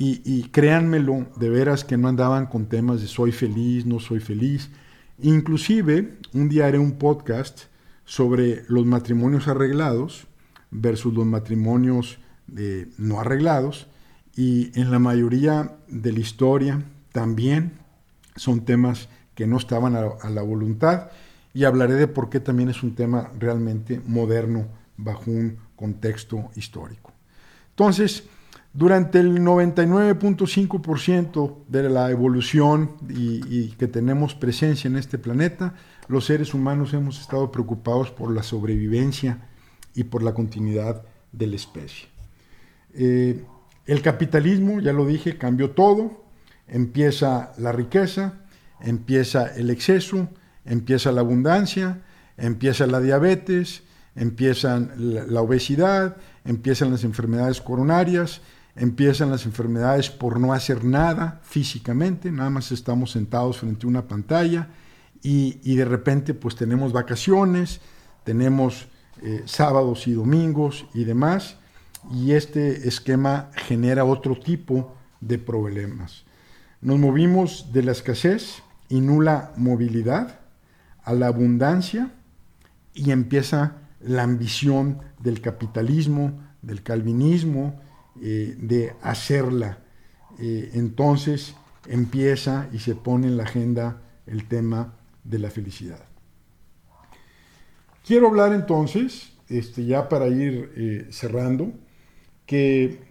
y, 0.00 0.44
créanmelo, 0.50 1.26
de 1.34 1.50
veras 1.50 1.82
que 1.82 1.96
no 1.96 2.06
andaban 2.06 2.46
con 2.46 2.66
temas 2.66 3.00
de 3.00 3.08
soy 3.08 3.32
feliz, 3.32 3.84
no 3.84 3.98
soy 3.98 4.20
feliz. 4.20 4.70
Inclusive, 5.20 6.18
un 6.32 6.48
día 6.48 6.66
haré 6.66 6.78
un 6.78 6.92
podcast 6.92 7.62
sobre 8.04 8.62
los 8.68 8.86
matrimonios 8.86 9.48
arreglados 9.48 10.28
versus 10.70 11.12
los 11.12 11.26
matrimonios 11.26 12.20
eh, 12.56 12.86
no 12.96 13.18
arreglados 13.18 13.88
y 14.36 14.70
en 14.78 14.92
la 14.92 15.00
mayoría 15.00 15.76
de 15.88 16.12
la 16.12 16.20
historia 16.20 16.80
también 17.10 17.72
son 18.36 18.64
temas 18.64 19.08
que 19.34 19.48
no 19.48 19.56
estaban 19.56 19.96
a, 19.96 20.30
la 20.30 20.42
voluntad 20.42 21.10
y 21.58 21.64
hablaré 21.64 21.94
de 21.94 22.06
por 22.06 22.30
qué 22.30 22.38
también 22.38 22.68
es 22.68 22.84
un 22.84 22.94
tema 22.94 23.32
realmente 23.36 24.00
moderno 24.06 24.68
bajo 24.96 25.28
un 25.28 25.58
contexto 25.74 26.52
histórico. 26.54 27.12
Entonces, 27.70 28.22
durante 28.72 29.18
el 29.18 29.40
99.5% 29.40 31.64
de 31.66 31.90
la 31.90 32.12
evolución 32.12 32.92
y, 33.08 33.70
que 33.70 33.88
tenemos 33.88 34.36
presencia 34.36 34.86
en 34.86 34.96
este 34.96 35.18
planeta, 35.18 35.74
los 36.06 36.26
seres 36.26 36.54
humanos 36.54 36.94
hemos 36.94 37.20
estado 37.20 37.50
preocupados 37.50 38.12
por 38.12 38.32
la 38.32 38.44
sobrevivencia 38.44 39.48
y 39.96 40.04
por 40.04 40.22
la 40.22 40.34
continuidad 40.34 41.02
de 41.32 41.48
la 41.48 41.56
especie. 41.56 42.06
Eh, 42.94 43.44
el 43.84 44.00
capitalismo, 44.00 44.78
ya 44.78 44.92
lo 44.92 45.06
dije, 45.06 45.38
cambió 45.38 45.72
todo, 45.72 46.22
empieza 46.68 47.52
la 47.58 47.72
riqueza, 47.72 48.34
empieza 48.80 49.52
el 49.56 49.70
exceso, 49.70 50.28
empieza 50.64 51.12
la 51.12 51.20
abundancia, 51.20 52.02
empieza 52.36 52.86
la 52.86 53.00
diabetes, 53.00 53.82
empiezan 54.14 54.92
la 54.96 55.40
obesidad, 55.40 56.16
empiezan 56.44 56.90
las 56.90 57.04
enfermedades 57.04 57.60
coronarias, 57.60 58.40
empiezan 58.74 59.30
las 59.30 59.44
enfermedades 59.44 60.10
por 60.10 60.40
no 60.40 60.52
hacer 60.52 60.84
nada 60.84 61.40
físicamente, 61.42 62.30
nada 62.30 62.50
más 62.50 62.72
estamos 62.72 63.12
sentados 63.12 63.58
frente 63.58 63.86
a 63.86 63.88
una 63.88 64.06
pantalla 64.06 64.68
y, 65.22 65.74
de 65.74 65.84
repente 65.84 66.34
pues 66.34 66.54
tenemos 66.54 66.92
vacaciones, 66.92 67.80
tenemos 68.24 68.88
eh, 69.22 69.42
sábados 69.46 70.06
y 70.06 70.12
domingos 70.12 70.86
y 70.94 71.04
demás, 71.04 71.56
y 72.12 72.32
este 72.32 72.88
esquema 72.88 73.50
genera 73.56 74.04
otro 74.04 74.38
tipo 74.38 74.96
de 75.20 75.38
problemas. 75.38 76.24
Nos 76.80 76.98
movimos 76.98 77.72
de 77.72 77.82
la 77.82 77.92
escasez 77.92 78.62
y 78.88 79.00
nula 79.00 79.52
movilidad 79.56 80.38
a 81.08 81.14
la 81.14 81.28
abundancia 81.28 82.12
y 82.92 83.12
empieza 83.12 83.78
la 84.00 84.24
ambición 84.24 84.98
del 85.18 85.40
capitalismo, 85.40 86.38
del 86.60 86.82
calvinismo, 86.82 87.80
eh, 88.20 88.54
de 88.60 88.92
hacerla. 89.00 89.78
Eh, 90.38 90.72
entonces 90.74 91.54
empieza 91.86 92.68
y 92.74 92.80
se 92.80 92.94
pone 92.94 93.26
en 93.26 93.38
la 93.38 93.44
agenda 93.44 94.02
el 94.26 94.46
tema 94.48 94.98
de 95.24 95.38
la 95.38 95.50
felicidad. 95.50 96.04
Quiero 98.06 98.28
hablar 98.28 98.52
entonces, 98.52 99.32
este, 99.48 99.86
ya 99.86 100.10
para 100.10 100.26
ir 100.28 100.72
eh, 100.76 101.06
cerrando, 101.10 101.72
que 102.44 103.08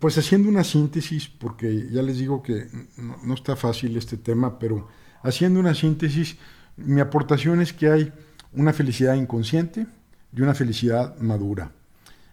pues 0.00 0.18
haciendo 0.18 0.48
una 0.48 0.64
síntesis, 0.64 1.28
porque 1.28 1.86
ya 1.88 2.02
les 2.02 2.18
digo 2.18 2.42
que 2.42 2.66
no, 2.96 3.34
está 3.34 3.54
fácil 3.54 3.96
este 3.96 4.16
tema, 4.16 4.58
pero 4.58 4.88
haciendo 5.22 5.60
una 5.60 5.76
síntesis, 5.76 6.36
mi 6.76 7.00
aportación 7.00 7.60
es 7.60 7.72
que 7.72 7.90
hay 7.90 8.12
una 8.52 8.72
felicidad 8.72 9.14
inconsciente 9.14 9.86
y 10.34 10.40
una 10.40 10.54
felicidad 10.54 11.16
madura. 11.18 11.72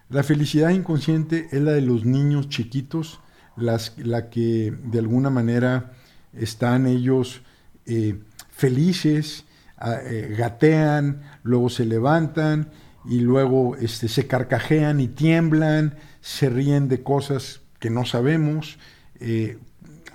La 0.08 0.22
felicidad 0.22 0.70
inconsciente 0.70 1.48
es 1.52 1.60
la 1.62 1.72
de 1.72 1.80
los 1.80 2.04
niños 2.04 2.48
chiquitos, 2.48 3.20
las, 3.56 3.94
la 3.98 4.30
que 4.30 4.74
de 4.84 4.98
alguna 4.98 5.30
manera 5.30 5.92
están 6.32 6.86
ellos 6.86 7.42
eh, 7.86 8.20
felices, 8.50 9.44
eh, 9.84 10.34
gatean, 10.38 11.22
luego 11.42 11.68
se 11.68 11.84
levantan 11.84 12.70
y 13.04 13.20
luego 13.20 13.76
este, 13.76 14.08
se 14.08 14.26
carcajean 14.26 15.00
y 15.00 15.08
tiemblan, 15.08 15.96
se 16.20 16.48
ríen 16.50 16.88
de 16.88 17.02
cosas 17.02 17.60
que 17.80 17.90
no 17.90 18.04
sabemos, 18.04 18.78
eh, 19.18 19.58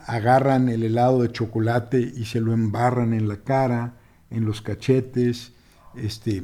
agarran 0.05 0.69
el 0.69 0.84
helado 0.84 1.22
de 1.22 1.31
chocolate 1.31 2.00
y 2.00 2.25
se 2.25 2.39
lo 2.39 2.53
embarran 2.53 3.13
en 3.13 3.27
la 3.27 3.38
cara, 3.38 3.97
en 4.29 4.46
los 4.46 4.62
cachetes. 4.62 5.53
Este, 5.96 6.43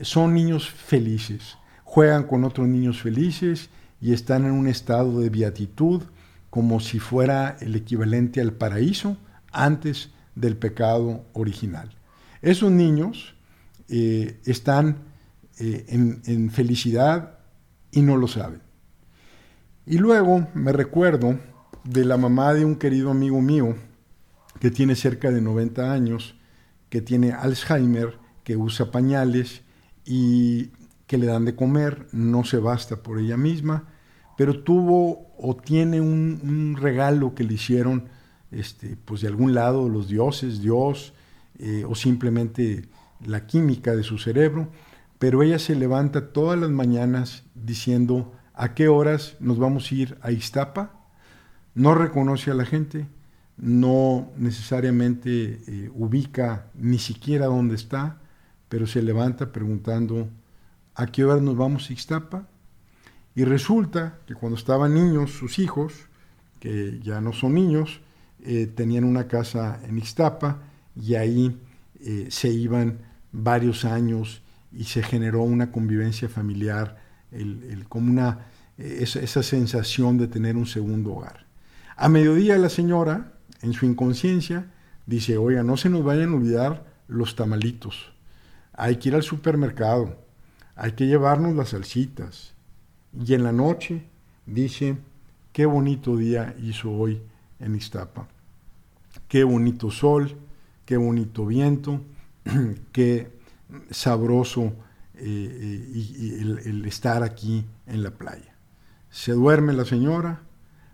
son 0.00 0.34
niños 0.34 0.68
felices, 0.68 1.56
juegan 1.84 2.24
con 2.24 2.44
otros 2.44 2.68
niños 2.68 3.00
felices 3.00 3.70
y 4.00 4.12
están 4.12 4.44
en 4.44 4.52
un 4.52 4.68
estado 4.68 5.20
de 5.20 5.30
beatitud 5.30 6.02
como 6.50 6.78
si 6.80 6.98
fuera 6.98 7.56
el 7.60 7.74
equivalente 7.74 8.40
al 8.40 8.52
paraíso 8.52 9.16
antes 9.50 10.10
del 10.34 10.56
pecado 10.56 11.24
original. 11.32 11.90
Esos 12.42 12.70
niños 12.70 13.34
eh, 13.88 14.40
están 14.44 14.98
eh, 15.58 15.84
en, 15.88 16.50
felicidad 16.50 17.38
y 17.90 18.02
no 18.02 18.16
lo 18.16 18.28
saben. 18.28 18.60
Y 19.86 19.98
luego 19.98 20.48
me 20.54 20.72
recuerdo 20.72 21.38
de 21.84 22.04
la 22.04 22.16
mamá 22.16 22.54
de 22.54 22.64
un 22.64 22.76
querido 22.76 23.10
amigo 23.10 23.40
mío 23.40 23.76
que 24.60 24.70
tiene 24.70 24.96
cerca 24.96 25.30
de 25.30 25.40
90 25.40 25.92
años, 25.92 26.34
que 26.94 27.02
tiene 27.02 27.32
Alzheimer, 27.32 28.18
que 28.44 28.56
usa 28.56 28.92
pañales 28.92 29.62
y 30.04 30.66
que 31.08 31.18
le 31.18 31.26
dan 31.26 31.44
de 31.44 31.56
comer, 31.56 32.06
no 32.12 32.44
se 32.44 32.58
basta 32.58 33.02
por 33.02 33.18
ella 33.18 33.36
misma, 33.36 33.88
pero 34.36 34.62
tuvo 34.62 35.34
o 35.36 35.56
tiene 35.56 36.00
un, 36.00 36.76
regalo 36.80 37.34
que 37.34 37.42
le 37.42 37.54
hicieron 37.54 38.04
este, 38.52 38.96
pues 39.04 39.22
de 39.22 39.26
algún 39.26 39.54
lado 39.54 39.88
los 39.88 40.06
dioses, 40.06 40.60
Dios, 40.60 41.14
eh, 41.58 41.84
o 41.84 41.96
simplemente 41.96 42.84
la 43.26 43.44
química 43.44 43.96
de 43.96 44.04
su 44.04 44.18
cerebro, 44.18 44.68
pero 45.18 45.42
ella 45.42 45.58
se 45.58 45.74
levanta 45.74 46.32
todas 46.32 46.56
las 46.56 46.70
mañanas 46.70 47.42
diciendo 47.56 48.34
a 48.54 48.74
qué 48.74 48.86
horas 48.86 49.34
nos 49.40 49.58
vamos 49.58 49.90
a 49.90 49.94
ir 49.96 50.18
a 50.22 50.30
Iztapa, 50.30 50.92
no 51.74 51.96
reconoce 51.96 52.52
a 52.52 52.54
la 52.54 52.64
gente, 52.64 53.08
no 53.56 54.32
necesariamente 54.36 55.60
eh, 55.66 55.90
ubica 55.94 56.66
ni 56.74 56.98
siquiera 56.98 57.46
dónde 57.46 57.76
está, 57.76 58.18
pero 58.68 58.86
se 58.86 59.02
levanta 59.02 59.52
preguntando 59.52 60.28
a 60.94 61.06
qué 61.06 61.24
horas 61.24 61.42
nos 61.42 61.56
vamos 61.56 61.88
a 61.88 61.92
Iztapa. 61.92 62.48
Y 63.36 63.44
resulta 63.44 64.18
que 64.26 64.34
cuando 64.34 64.56
estaban 64.56 64.94
niños, 64.94 65.32
sus 65.32 65.58
hijos, 65.58 65.92
que 66.60 67.00
ya 67.02 67.20
no 67.20 67.32
son 67.32 67.54
niños, 67.54 68.00
eh, 68.46 68.66
tenían 68.66 69.04
una 69.04 69.26
casa 69.26 69.80
en 69.88 69.98
Ixtapa 69.98 70.58
y 71.00 71.14
ahí 71.14 71.58
eh, 72.00 72.28
se 72.30 72.48
iban 72.48 72.98
varios 73.32 73.84
años 73.84 74.42
y 74.72 74.84
se 74.84 75.02
generó 75.02 75.42
una 75.42 75.70
convivencia 75.70 76.28
familiar, 76.28 77.02
como 77.88 78.10
una, 78.10 78.46
esa, 78.78 79.42
sensación 79.42 80.18
de 80.18 80.28
tener 80.28 80.56
un 80.56 80.66
segundo 80.66 81.14
hogar. 81.14 81.46
A 81.96 82.08
mediodía 82.08 82.58
la 82.58 82.68
señora, 82.68 83.33
en 83.64 83.72
su 83.72 83.86
inconsciencia, 83.86 84.70
dice, 85.06 85.38
oiga, 85.38 85.62
no 85.62 85.78
se 85.78 85.88
nos 85.88 86.04
vayan 86.04 86.30
a 86.30 86.36
olvidar 86.36 86.84
los 87.08 87.34
tamalitos, 87.34 88.12
hay 88.74 88.96
que 88.96 89.08
ir 89.08 89.14
al 89.14 89.22
supermercado, 89.22 90.18
hay 90.76 90.92
que 90.92 91.06
llevarnos 91.06 91.54
las 91.54 91.70
salsitas. 91.70 92.54
Y 93.26 93.32
en 93.34 93.44
la 93.44 93.52
noche 93.52 94.04
dice, 94.44 94.98
qué 95.52 95.64
bonito 95.64 96.16
día 96.16 96.54
hizo 96.60 96.90
hoy 96.90 97.22
en 97.58 97.74
Iztapa, 97.74 98.28
qué 99.28 99.44
bonito 99.44 99.90
sol, 99.90 100.36
qué 100.84 100.96
bonito 100.98 101.46
viento, 101.46 102.00
qué 102.92 103.32
sabroso 103.90 104.74
eh, 105.14 105.88
eh, 105.94 106.58
el, 106.66 106.84
estar 106.84 107.22
aquí 107.22 107.64
en 107.86 108.02
la 108.02 108.10
playa. 108.10 108.54
Se 109.10 109.32
duerme 109.32 109.72
la 109.72 109.86
señora, 109.86 110.42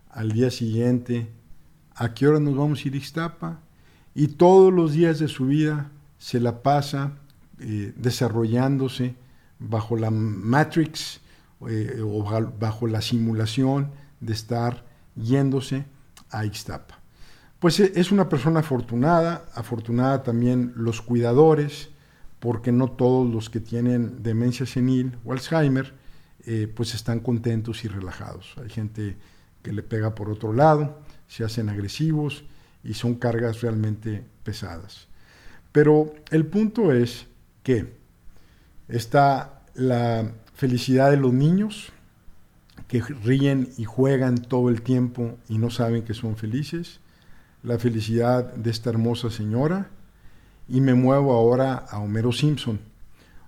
al 0.09 0.31
día 0.31 0.51
siguiente, 0.51 1.27
¿a 1.95 2.13
qué 2.13 2.27
hora 2.27 2.39
nos 2.39 2.55
vamos 2.55 2.83
a 2.83 2.87
ir 2.87 2.93
a 2.93 2.97
Ixtapa? 2.97 3.59
Y 4.13 4.27
todos 4.27 4.73
los 4.73 4.93
días 4.93 5.19
de 5.19 5.27
su 5.27 5.47
vida 5.47 5.91
se 6.17 6.39
la 6.39 6.61
pasa 6.63 7.13
eh, 7.59 7.93
desarrollándose 7.95 9.15
bajo 9.59 9.95
la 9.95 10.11
Matrix 10.11 11.21
o 11.59 12.23
bajo 12.59 12.87
la 12.87 13.01
simulación 13.01 13.91
de 14.19 14.33
estar 14.33 14.83
yéndose 15.15 15.85
a 16.31 16.45
Ixtapa. 16.45 16.99
Pues 17.59 17.79
es 17.79 18.11
una 18.11 18.27
persona 18.27 18.61
afortunada, 18.61 19.45
afortunada 19.53 20.23
también 20.23 20.73
los 20.75 21.01
cuidadores, 21.01 21.89
porque 22.39 22.71
no 22.71 22.89
todos 22.89 23.31
los 23.31 23.51
que 23.51 23.59
tienen 23.59 24.23
demencia 24.23 24.65
senil 24.65 25.15
o 25.23 25.31
Alzheimer, 25.31 25.93
eh, 26.47 26.67
pues 26.75 26.95
están 26.95 27.19
contentos 27.19 27.85
y 27.85 27.87
relajados. 27.87 28.55
Hay 28.57 28.69
gente 28.69 29.15
que 29.61 29.71
le 29.71 29.83
pega 29.83 30.15
por 30.15 30.27
otro 30.31 30.53
lado, 30.53 30.97
se 31.31 31.45
hacen 31.45 31.69
agresivos 31.69 32.43
y 32.83 32.93
son 32.93 33.15
cargas 33.15 33.61
realmente 33.61 34.21
pesadas. 34.43 35.07
Pero 35.71 36.13
el 36.29 36.45
punto 36.45 36.91
es 36.91 37.25
que 37.63 37.93
está 38.89 39.61
la 39.73 40.29
felicidad 40.53 41.09
de 41.09 41.15
los 41.15 41.31
niños, 41.31 41.93
que 42.89 43.01
ríen 43.01 43.69
y 43.77 43.85
juegan 43.85 44.41
todo 44.41 44.67
el 44.67 44.81
tiempo 44.81 45.37
y 45.47 45.57
no 45.57 45.69
saben 45.69 46.03
que 46.03 46.13
son 46.13 46.35
felices, 46.35 46.99
la 47.63 47.79
felicidad 47.79 48.53
de 48.53 48.69
esta 48.69 48.89
hermosa 48.89 49.29
señora, 49.29 49.89
y 50.67 50.81
me 50.81 50.95
muevo 50.95 51.31
ahora 51.31 51.75
a 51.75 51.99
Homero 51.99 52.33
Simpson. 52.33 52.77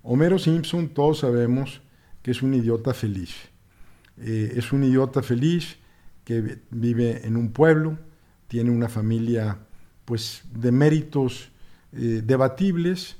Homero 0.04 0.39
Simpson 0.39 0.88
todos 0.88 1.19
sabemos 1.19 1.82
que 2.22 2.32
es 2.32 2.41
un 2.41 2.54
idiota 2.54 2.93
feliz. 2.93 3.36
Eh, 4.19 4.54
es 4.56 4.72
un 4.72 4.86
idiota 4.86 5.22
feliz 5.22 5.83
que 6.24 6.60
vive 6.70 7.26
en 7.26 7.36
un 7.36 7.52
pueblo, 7.52 7.98
tiene 8.48 8.72
una 8.72 8.90
familia 8.90 9.60
pues 10.06 10.44
de 10.54 10.72
méritos 10.72 11.50
eh, 11.92 12.22
debatibles 12.24 13.18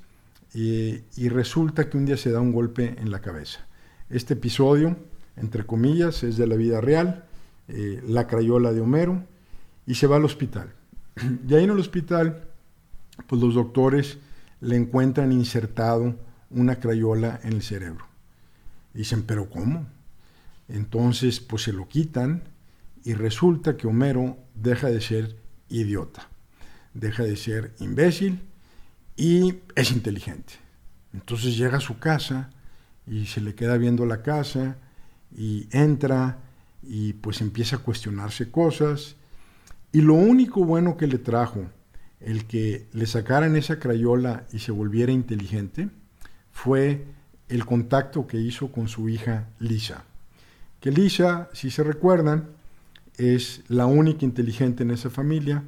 eh, 0.54 1.04
y 1.16 1.30
resulta 1.30 1.90
que 1.90 1.98
un 1.98 2.06
día 2.06 2.18
se 2.18 2.32
da 2.32 2.40
un 2.40 2.52
golpe 2.52 2.96
en 3.00 3.12
la 3.12 3.22
cabeza. 3.22 3.66
Este 4.10 4.34
episodio, 4.34 4.98
entre 5.36 5.66
comillas, 5.66 6.24
es 6.24 6.38
de 6.38 6.48
la 6.48 6.56
vida 6.56 6.82
real, 6.82 7.26
la 7.68 8.28
crayola 8.28 8.74
de 8.74 8.82
Homero, 8.82 9.24
y 9.88 9.96
se 9.96 10.06
va 10.06 10.18
al 10.18 10.26
hospital. 10.26 10.74
Y 11.48 11.56
ahí 11.56 11.64
en 11.64 11.72
el 11.72 11.80
hospital 11.80 12.54
pues 13.28 13.42
los 13.42 13.56
doctores 13.56 14.18
le 14.62 14.76
encuentran 14.76 15.32
insertado 15.32 16.16
una 16.50 16.80
crayola 16.80 17.40
en 17.44 17.54
el 17.54 17.62
cerebro. 17.62 18.06
Dicen, 18.94 19.24
pero 19.24 19.50
¿cómo? 19.50 19.86
Entonces, 20.68 21.40
pues 21.40 21.64
se 21.64 21.74
lo 21.74 21.88
quitan 21.88 22.44
y 23.04 23.14
resulta 23.14 23.78
que 23.78 23.88
Homero 23.88 24.38
deja 24.56 24.88
de 24.88 25.02
ser 25.02 25.36
idiota, 25.70 26.30
deja 26.94 27.24
de 27.24 27.36
ser 27.36 27.74
imbécil 27.80 28.42
y 29.16 29.56
es 29.76 29.92
inteligente. 29.92 30.54
Entonces 31.14 31.58
llega 31.58 31.78
a 31.78 31.82
su 31.82 32.00
casa 32.00 32.50
y 33.06 33.26
se 33.26 33.42
le 33.42 33.56
queda 33.56 33.78
viendo 33.78 34.06
la 34.06 34.22
casa 34.22 34.78
y 35.36 35.68
entra 35.72 36.40
y 36.82 37.14
pues 37.14 37.42
empieza 37.42 37.78
a 37.78 37.80
cuestionarse 37.80 38.50
cosas. 38.50 39.16
Y 39.92 40.02
lo 40.02 40.16
único 40.16 40.64
bueno 40.66 40.98
que 40.98 41.08
le 41.08 41.18
trajo 41.18 41.66
el 42.20 42.46
que 42.46 42.88
le 42.94 43.06
sacaran 43.06 43.56
esa 43.56 43.80
crayola 43.80 44.46
y 44.54 44.60
se 44.60 44.72
volviera 44.72 45.12
inteligente 45.12 45.90
fue 46.52 47.06
el 47.50 47.66
contacto 47.66 48.26
que 48.28 48.38
hizo 48.38 48.72
con 48.72 48.88
su 48.88 49.10
hija 49.10 49.50
Lisa. 49.60 50.06
Que 50.80 50.92
Lisa, 50.92 51.50
si 51.54 51.70
se 51.70 51.84
recuerdan, 51.84 52.50
es 53.18 53.64
la 53.68 53.86
única 53.86 54.26
inteligente 54.26 54.84
en 54.84 54.92
esa 54.92 55.10
familia, 55.10 55.64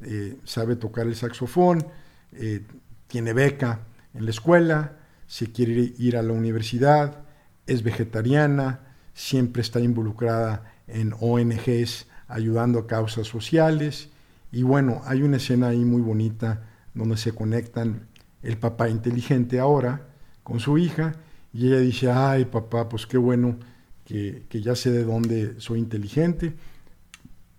eh, 0.00 0.36
sabe 0.44 0.76
tocar 0.76 1.06
el 1.06 1.16
saxofón, 1.16 1.86
eh, 2.32 2.62
tiene 3.06 3.32
beca 3.32 3.80
en 4.12 4.24
la 4.24 4.30
escuela, 4.30 4.98
se 5.26 5.52
quiere 5.52 5.92
ir 5.98 6.16
a 6.16 6.22
la 6.22 6.32
universidad, 6.32 7.24
es 7.66 7.82
vegetariana, 7.82 8.80
siempre 9.14 9.62
está 9.62 9.80
involucrada 9.80 10.72
en 10.86 11.14
ONGs 11.18 12.06
ayudando 12.28 12.80
a 12.80 12.86
causas 12.86 13.26
sociales. 13.26 14.10
Y 14.52 14.62
bueno, 14.62 15.02
hay 15.04 15.22
una 15.22 15.38
escena 15.38 15.68
ahí 15.68 15.84
muy 15.84 16.02
bonita 16.02 16.62
donde 16.94 17.16
se 17.16 17.32
conectan 17.32 18.06
el 18.42 18.58
papá 18.58 18.88
inteligente 18.88 19.58
ahora 19.58 20.06
con 20.42 20.60
su 20.60 20.78
hija 20.78 21.14
y 21.52 21.68
ella 21.68 21.78
dice, 21.78 22.10
ay 22.10 22.44
papá, 22.44 22.88
pues 22.88 23.06
qué 23.06 23.16
bueno 23.16 23.56
que, 24.04 24.44
ya 24.50 24.76
sé 24.76 24.90
de 24.90 25.04
dónde 25.04 25.60
soy 25.60 25.78
inteligente, 25.78 26.54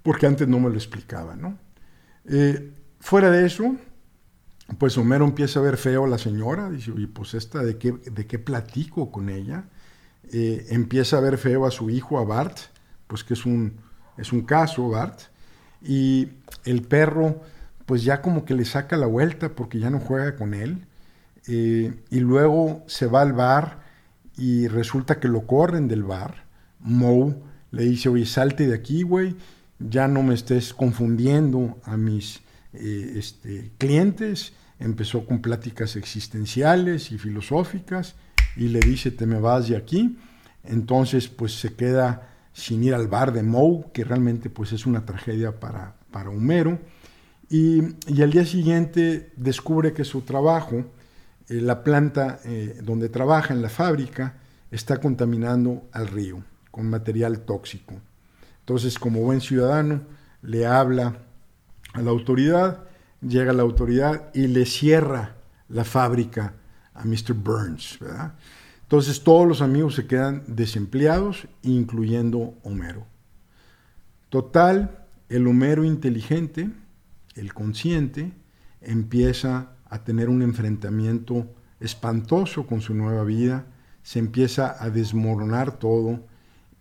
porque 0.05 0.27
antes 0.27 0.47
no 0.47 0.59
me 0.59 0.69
lo 0.69 0.75
explicaba, 0.75 1.35
¿no? 1.35 1.57
Eh, 2.25 2.71
fuera 2.99 3.31
de 3.31 3.47
eso, 3.47 3.75
pues 4.77 4.95
Homero 4.99 5.25
empieza 5.25 5.59
a 5.59 5.63
ver 5.63 5.77
feo 5.77 6.05
a 6.05 6.07
la 6.07 6.19
señora, 6.19 6.69
dice, 6.69 6.91
oye, 6.91 7.07
pues 7.07 7.33
esta, 7.33 7.63
¿de 7.63 7.79
qué, 7.79 7.91
de 7.91 8.27
qué 8.27 8.37
platico 8.37 9.11
con 9.11 9.29
ella? 9.29 9.63
Eh, 10.31 10.67
empieza 10.69 11.17
a 11.17 11.21
ver 11.21 11.39
feo 11.39 11.65
a 11.65 11.71
su 11.71 11.89
hijo, 11.89 12.19
a 12.19 12.23
Bart, 12.23 12.55
pues 13.07 13.23
que 13.23 13.33
es 13.33 13.47
un, 13.47 13.77
es 14.15 14.31
un 14.31 14.43
caso, 14.43 14.89
Bart, 14.89 15.21
y 15.81 16.29
el 16.65 16.83
perro 16.83 17.41
pues 17.87 18.03
ya 18.03 18.21
como 18.21 18.45
que 18.45 18.53
le 18.53 18.65
saca 18.65 18.97
la 18.97 19.07
vuelta 19.07 19.55
porque 19.55 19.79
ya 19.79 19.89
no 19.89 19.99
juega 19.99 20.35
con 20.35 20.53
él. 20.53 20.85
Eh, 21.47 21.93
y 22.11 22.19
luego 22.19 22.83
se 22.85 23.07
va 23.07 23.21
al 23.21 23.33
bar 23.33 23.79
y 24.37 24.67
resulta 24.67 25.19
que 25.19 25.27
lo 25.27 25.47
corren 25.47 25.87
del 25.87 26.03
bar. 26.03 26.45
Moe 26.79 27.35
le 27.71 27.83
dice, 27.83 28.09
oye, 28.09 28.27
salte 28.27 28.67
de 28.67 28.75
aquí, 28.75 29.01
güey, 29.01 29.35
ya 29.79 30.07
no 30.07 30.23
me 30.23 30.33
estés 30.33 30.73
confundiendo 30.73 31.79
a 31.83 31.97
mis 31.97 32.41
eh, 32.73 33.13
este, 33.15 33.71
clientes. 33.77 34.53
Empezó 34.79 35.25
con 35.25 35.41
pláticas 35.41 35.95
existenciales 35.95 37.11
y 37.11 37.17
filosóficas 37.17 38.15
y 38.55 38.67
le 38.67 38.79
dice, 38.79 39.11
te 39.11 39.25
me 39.25 39.39
vas 39.39 39.67
de 39.67 39.77
aquí. 39.77 40.17
Entonces, 40.63 41.27
pues 41.27 41.59
se 41.59 41.73
queda 41.73 42.29
sin 42.53 42.83
ir 42.83 42.93
al 42.93 43.07
bar 43.07 43.33
de 43.33 43.43
Moe, 43.43 43.85
que 43.93 44.03
realmente 44.03 44.49
pues 44.49 44.71
es 44.71 44.85
una 44.85 45.05
tragedia 45.05 45.59
para, 45.59 45.95
para 46.11 46.29
Homero. 46.29 46.79
Y, 47.49 47.81
al 48.21 48.31
día 48.31 48.45
siguiente 48.45 49.31
descubre 49.35 49.93
que 49.93 50.03
su 50.03 50.21
trabajo, 50.21 50.85
eh, 51.49 51.61
la 51.61 51.83
planta 51.83 52.39
eh, 52.43 52.79
donde 52.81 53.09
trabaja 53.09 53.53
en 53.53 53.61
la 53.61 53.69
fábrica, 53.69 54.35
está 54.71 54.97
contaminando 54.97 55.87
al 55.91 56.07
río 56.07 56.43
con 56.71 56.89
material 56.89 57.41
tóxico. 57.41 57.95
Entonces, 58.65 58.97
como 58.97 59.19
buen 59.21 59.41
ciudadano, 59.41 60.01
le 60.41 60.65
habla 60.65 61.19
a 61.93 62.01
la 62.01 62.09
autoridad, 62.09 62.85
llega 63.21 63.53
la 63.53 63.61
autoridad 63.61 64.31
y 64.33 64.47
le 64.47 64.65
cierra 64.65 65.35
la 65.69 65.83
fábrica 65.83 66.55
a 66.95 67.05
Mr. 67.05 67.35
Burns, 67.35 67.99
Entonces 68.81 69.23
todos 69.23 69.47
los 69.47 69.61
amigos 69.61 69.93
se 69.93 70.07
quedan 70.07 70.41
desempleados, 70.47 71.47
incluyendo 71.61 72.55
Homero. 72.63 73.05
Total, 74.29 75.05
el 75.29 75.45
Homero 75.45 75.83
inteligente, 75.83 76.71
el 77.35 77.53
consciente, 77.53 78.33
empieza 78.81 79.73
a 79.87 80.03
tener 80.03 80.27
un 80.27 80.41
enfrentamiento 80.41 81.47
espantoso 81.79 82.65
con 82.65 82.81
su 82.81 82.95
nueva 82.95 83.25
vida, 83.25 83.67
se 84.01 84.17
empieza 84.17 84.75
a 84.83 84.89
desmoronar 84.89 85.77
todo 85.77 86.19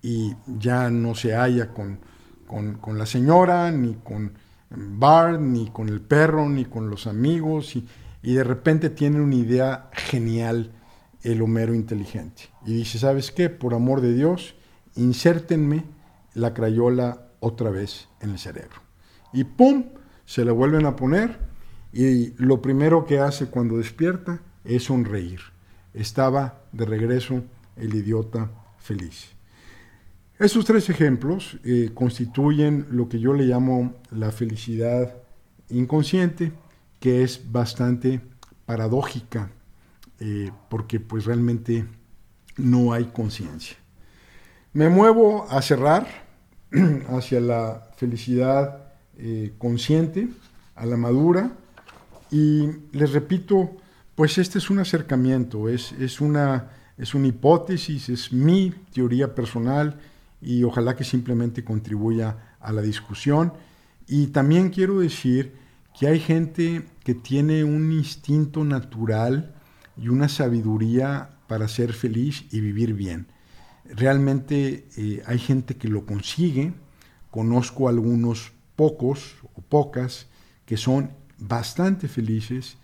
y 0.05 0.37
ya 0.47 0.91
no 0.91 1.15
se 1.15 1.35
halla 1.35 1.73
con, 1.73 1.99
con, 2.47 2.99
la 2.99 3.07
señora, 3.07 3.71
ni 3.71 3.95
con 3.95 4.35
Bart, 4.69 5.41
ni 5.41 5.71
con 5.71 5.89
el 5.89 6.03
perro, 6.03 6.47
ni 6.47 6.67
con 6.67 6.91
los 6.91 7.07
amigos, 7.07 7.75
y, 7.75 7.89
y 8.23 8.35
de 8.35 8.45
repente 8.45 8.91
tiene 8.91 9.23
una 9.23 9.35
idea 9.35 9.89
genial 9.93 10.73
el 11.23 11.41
Homero 11.41 11.73
inteligente. 11.75 12.43
Y 12.67 12.75
dice, 12.75 12.99
¿sabes 12.99 13.33
qué? 13.33 13.49
Por 13.49 13.73
amor 13.73 14.03
de 14.03 14.13
Dios, 14.13 14.57
insértenme 14.95 15.85
la 16.35 16.53
crayola 16.53 17.29
otra 17.41 17.71
vez 17.71 18.09
en 18.21 18.29
el 18.29 18.39
cerebro. 18.39 18.83
Y 19.33 19.45
¡pum! 19.45 19.87
Se 20.27 20.45
la 20.45 20.53
vuelven 20.53 20.85
a 20.85 20.97
poner 20.97 21.39
y 21.95 22.35
lo 22.37 22.61
primero 22.61 23.07
que 23.07 23.21
hace 23.21 23.47
cuando 23.47 23.79
despierta 23.79 24.43
es 24.65 24.85
sonreír. 24.85 25.41
Estaba 25.95 26.61
de 26.73 26.85
regreso 26.85 27.43
el 27.77 27.95
idiota 27.95 28.51
feliz. 28.77 29.34
Esos 30.39 30.65
tres 30.65 30.91
ejemplos 30.91 31.59
eh, 31.65 31.93
constituyen 31.95 32.89
lo 32.91 33.09
que 33.09 33.21
yo 33.21 33.35
le 33.35 33.45
llamo 33.45 33.95
la 34.11 34.33
felicidad 34.33 35.15
inconsciente, 35.71 36.53
que 36.99 37.23
es 37.23 37.53
bastante 37.53 38.21
paradójica, 38.67 39.53
eh, 40.19 40.51
porque 40.69 40.99
pues 40.99 41.25
realmente 41.25 41.85
no 42.57 42.93
hay 42.93 43.05
conciencia. 43.05 43.77
Me 44.73 44.89
muevo 44.89 45.47
a 45.51 45.63
cerrar 45.63 46.09
hacia 47.11 47.41
la 47.41 47.91
felicidad 47.97 48.93
eh, 49.17 49.53
consciente, 49.57 50.29
a 50.75 50.85
la 50.85 50.97
madura, 50.97 51.53
y 52.33 52.71
les 52.91 53.13
repito, 53.13 53.71
pues 54.17 54.39
este 54.39 54.59
es 54.59 54.69
un 54.69 54.81
acercamiento, 54.81 55.69
es, 55.69 55.93
es, 55.93 56.21
una, 56.21 56.73
es 56.99 57.15
una 57.15 57.29
hipótesis, 57.29 58.09
es 58.09 58.33
mi 58.33 58.75
teoría 58.93 59.33
personal 59.33 60.01
y 60.41 60.63
ojalá 60.65 60.97
que 60.97 61.05
simplemente 61.05 61.65
contribuya 61.65 62.57
a 62.61 62.73
la 62.73 62.83
discusión. 62.83 63.53
Y 64.07 64.29
también 64.29 64.71
quiero 64.71 65.01
decir 65.01 65.55
que 65.99 66.09
hay 66.09 66.21
gente 66.21 66.87
que 67.03 67.15
tiene 67.15 67.65
un 67.65 67.93
instinto 67.93 68.65
natural 68.65 69.55
y 69.97 70.09
una 70.09 70.29
sabiduría 70.29 71.31
para 71.47 71.69
ser 71.69 71.93
feliz 71.93 72.45
y 72.51 72.61
vivir 72.61 72.95
bien. 72.95 73.27
Realmente 73.85 74.89
eh, 74.97 75.23
hay 75.27 75.39
gente 75.39 75.77
que 75.77 75.89
lo 75.89 76.07
consigue, 76.07 76.73
conozco 77.31 77.89
algunos 77.89 78.53
pocos 78.77 79.37
o 79.55 79.61
pocas 79.61 80.27
que 80.65 80.77
son 80.77 81.11
bastante 81.39 82.09
felices 82.09 82.79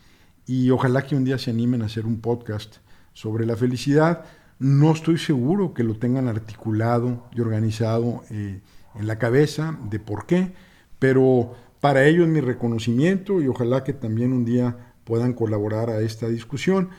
y 0.46 0.70
ojalá 0.70 1.02
que 1.02 1.16
un 1.16 1.24
día 1.24 1.38
se 1.38 1.50
animen 1.50 1.82
a 1.82 1.86
hacer 1.86 2.06
un 2.06 2.20
podcast 2.20 2.76
sobre 3.12 3.46
la 3.46 3.56
felicidad. 3.56 4.24
No 4.60 4.92
estoy 4.92 5.16
seguro 5.16 5.72
que 5.72 5.82
lo 5.82 5.96
tengan 5.96 6.28
articulado 6.28 7.24
y 7.34 7.40
organizado 7.40 8.24
eh, 8.28 8.60
en 8.94 9.06
la 9.06 9.18
cabeza 9.18 9.78
de 9.88 9.98
por 9.98 10.26
qué, 10.26 10.52
pero 10.98 11.54
para 11.80 12.04
ello 12.04 12.24
es 12.24 12.28
mi 12.28 12.42
reconocimiento 12.42 13.40
y 13.40 13.48
ojalá 13.48 13.84
que 13.84 13.94
también 13.94 14.34
un 14.34 14.44
día 14.44 14.92
puedan 15.04 15.32
colaborar 15.32 15.88
a 15.88 16.02
esta 16.02 16.28
discusión. 16.28 16.90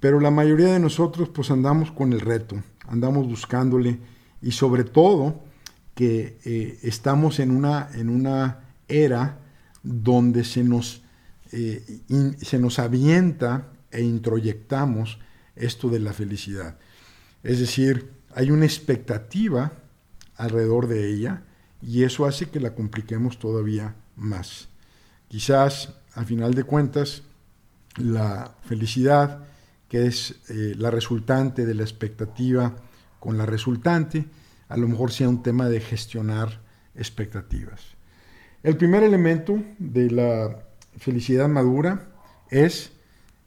Pero 0.00 0.18
la 0.18 0.32
mayoría 0.32 0.72
de 0.72 0.80
nosotros 0.80 1.28
pues 1.28 1.52
andamos 1.52 1.92
con 1.92 2.12
el 2.12 2.20
reto, 2.20 2.56
andamos 2.88 3.28
buscándole 3.28 4.00
y 4.42 4.50
sobre 4.50 4.82
todo 4.82 5.44
que 5.94 6.40
eh, 6.44 6.80
estamos 6.82 7.38
en 7.38 7.52
una, 7.52 7.90
en 7.94 8.08
una 8.10 8.64
era 8.88 9.38
donde 9.84 10.42
se 10.42 10.64
nos 10.64 11.04
eh, 11.52 12.00
se 12.38 12.58
nos 12.58 12.80
avienta 12.80 13.68
e 13.92 14.02
introyectamos 14.02 15.20
esto 15.54 15.88
de 15.88 16.00
la 16.00 16.12
felicidad. 16.12 16.76
Es 17.44 17.60
decir, 17.60 18.10
hay 18.34 18.50
una 18.50 18.64
expectativa 18.64 19.72
alrededor 20.36 20.88
de 20.88 21.08
ella 21.08 21.42
y 21.80 22.02
eso 22.02 22.24
hace 22.24 22.48
que 22.48 22.58
la 22.58 22.74
compliquemos 22.74 23.38
todavía 23.38 23.94
más. 24.16 24.68
Quizás, 25.28 25.92
a 26.14 26.24
final 26.24 26.54
de 26.54 26.64
cuentas, 26.64 27.22
la 27.96 28.56
felicidad, 28.64 29.44
que 29.88 30.06
es 30.06 30.36
eh, 30.48 30.74
la 30.76 30.90
resultante 30.90 31.66
de 31.66 31.74
la 31.74 31.82
expectativa 31.82 32.76
con 33.20 33.36
la 33.36 33.46
resultante, 33.46 34.24
a 34.68 34.76
lo 34.78 34.88
mejor 34.88 35.12
sea 35.12 35.28
un 35.28 35.42
tema 35.42 35.68
de 35.68 35.80
gestionar 35.80 36.60
expectativas. 36.94 37.82
El 38.62 38.78
primer 38.78 39.02
elemento 39.02 39.62
de 39.78 40.10
la 40.10 40.64
felicidad 40.96 41.48
madura 41.48 42.08
es 42.50 42.92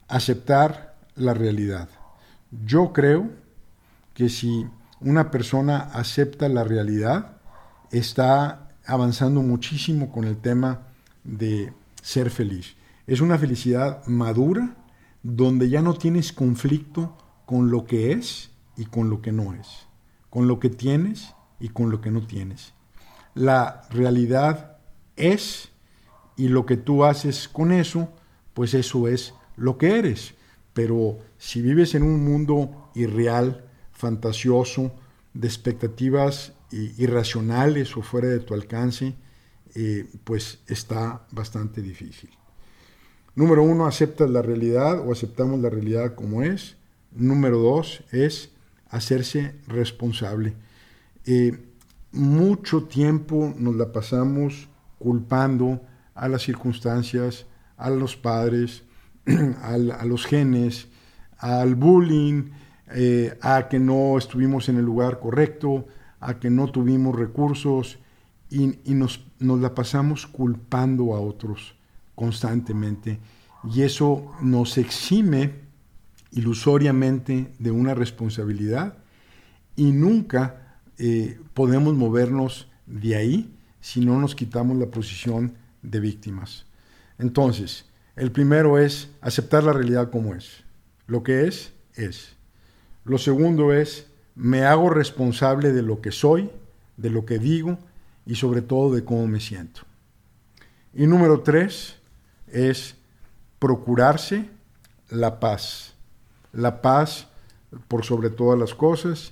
aceptar 0.07 0.95
la 1.15 1.33
realidad. 1.33 1.89
Yo 2.51 2.93
creo 2.93 3.46
que 4.17 4.29
si 4.29 4.65
una 4.99 5.29
persona 5.29 5.77
acepta 5.93 6.49
la 6.49 6.63
realidad, 6.63 7.37
está 7.91 8.71
avanzando 8.83 9.43
muchísimo 9.43 10.11
con 10.11 10.23
el 10.23 10.37
tema 10.37 10.87
de 11.23 11.71
ser 12.01 12.31
feliz. 12.31 12.77
Es 13.05 13.21
una 13.21 13.37
felicidad 13.37 14.03
madura 14.07 14.75
donde 15.21 15.69
ya 15.69 15.83
no 15.83 15.93
tienes 15.93 16.33
conflicto 16.33 17.15
con 17.45 17.69
lo 17.69 17.85
que 17.85 18.11
es 18.11 18.49
y 18.75 18.85
con 18.85 19.11
lo 19.11 19.21
que 19.21 19.31
no 19.31 19.53
es, 19.53 19.85
con 20.31 20.47
lo 20.47 20.59
que 20.59 20.71
tienes 20.71 21.35
y 21.59 21.69
con 21.69 21.91
lo 21.91 22.01
que 22.01 22.09
no 22.09 22.25
tienes. 22.25 22.73
La 23.35 23.83
realidad 23.91 24.77
es 25.15 25.69
y 26.35 26.47
lo 26.47 26.65
que 26.65 26.75
tú 26.75 27.05
haces 27.05 27.47
con 27.47 27.71
eso, 27.71 28.09
pues 28.55 28.73
eso 28.73 29.07
es 29.07 29.35
lo 29.57 29.77
que 29.77 29.99
eres. 29.99 30.33
Pero 30.73 31.19
si 31.37 31.61
vives 31.61 31.93
en 31.93 32.01
un 32.01 32.25
mundo 32.25 32.89
irreal, 32.95 33.66
fantasioso, 33.97 34.91
de 35.33 35.47
expectativas 35.47 36.53
irracionales 36.71 37.95
o 37.97 38.01
fuera 38.01 38.27
de 38.27 38.39
tu 38.39 38.53
alcance, 38.53 39.15
eh, 39.75 40.05
pues 40.23 40.59
está 40.67 41.27
bastante 41.31 41.81
difícil. 41.81 42.29
Número 43.35 43.63
uno, 43.63 43.85
aceptas 43.85 44.29
la 44.29 44.41
realidad 44.41 44.99
o 44.99 45.11
aceptamos 45.11 45.59
la 45.59 45.69
realidad 45.69 46.15
como 46.15 46.41
es. 46.41 46.77
Número 47.11 47.59
dos 47.59 48.03
es 48.11 48.51
hacerse 48.89 49.55
responsable. 49.67 50.53
Eh, 51.25 51.57
mucho 52.11 52.83
tiempo 52.83 53.53
nos 53.57 53.75
la 53.75 53.91
pasamos 53.91 54.69
culpando 54.97 55.81
a 56.15 56.27
las 56.27 56.43
circunstancias, 56.43 57.45
a 57.77 57.89
los 57.89 58.15
padres, 58.15 58.83
a 59.61 60.05
los 60.05 60.25
genes, 60.25 60.87
al 61.37 61.75
bullying, 61.75 62.49
eh, 62.89 63.37
a 63.41 63.67
que 63.67 63.79
no 63.79 64.17
estuvimos 64.17 64.69
en 64.69 64.77
el 64.77 64.85
lugar 64.85 65.19
correcto, 65.19 65.87
a 66.19 66.39
que 66.39 66.49
no 66.49 66.67
tuvimos 66.71 67.15
recursos 67.15 67.99
y, 68.49 68.75
nos, 68.93 69.25
la 69.39 69.75
pasamos 69.75 70.25
culpando 70.25 71.13
a 71.13 71.19
otros 71.19 71.75
constantemente. 72.15 73.19
Y 73.63 73.81
eso 73.81 74.31
nos 74.41 74.77
exime 74.77 75.67
ilusoriamente 76.31 77.53
de 77.59 77.71
una 77.71 77.93
responsabilidad 77.93 78.97
y 79.75 79.91
nunca 79.91 80.79
eh, 80.97 81.39
podemos 81.53 81.93
movernos 81.93 82.69
de 82.85 83.15
ahí 83.15 83.53
si 83.81 84.01
no 84.01 84.19
nos 84.19 84.35
quitamos 84.35 84.77
la 84.77 84.87
posición 84.87 85.55
de 85.81 85.99
víctimas. 85.99 86.65
Entonces, 87.19 87.85
el 88.15 88.31
primero 88.31 88.79
es 88.79 89.09
aceptar 89.21 89.63
la 89.63 89.73
realidad 89.73 90.09
como 90.09 90.33
es. 90.33 90.63
Lo 91.05 91.23
que 91.23 91.47
es, 91.47 91.73
es. 91.95 92.36
Lo 93.07 93.17
segundo 93.17 93.73
es, 93.73 94.07
me 94.35 94.65
hago 94.65 94.89
responsable 94.89 95.71
de 95.71 95.81
lo 95.81 96.01
que 96.01 96.11
soy, 96.11 96.51
de 96.97 97.09
lo 97.09 97.25
que 97.25 97.39
digo 97.39 97.79
y 98.25 98.35
sobre 98.35 98.61
todo 98.61 98.93
de 98.93 99.05
cómo 99.05 99.27
me 99.27 99.39
siento. 99.39 99.81
Y 100.93 101.07
número 101.07 101.41
tres 101.41 101.95
es 102.47 102.95
procurarse 103.59 104.49
la 105.09 105.39
paz. 105.39 105.93
La 106.51 106.81
paz 106.81 107.27
por 107.87 108.03
sobre 108.03 108.29
todas 108.29 108.59
las 108.59 108.73
cosas 108.73 109.31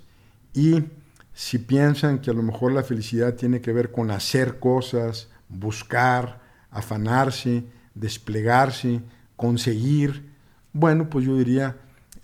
y 0.54 0.86
si 1.34 1.58
piensan 1.58 2.20
que 2.20 2.32
a 2.32 2.34
lo 2.34 2.44
mejor 2.44 2.72
la 2.72 2.84
felicidad 2.84 3.36
tiene 3.36 3.60
que 3.60 3.74
ver 3.74 3.92
con 3.92 4.10
hacer 4.10 4.60
cosas, 4.60 5.28
buscar, 5.50 6.40
afanarse, 6.72 7.66
desplegarse, 7.94 9.02
conseguir. 9.36 10.30
Bueno, 10.72 11.10
pues 11.10 11.26
yo 11.26 11.36
diría, 11.36 11.78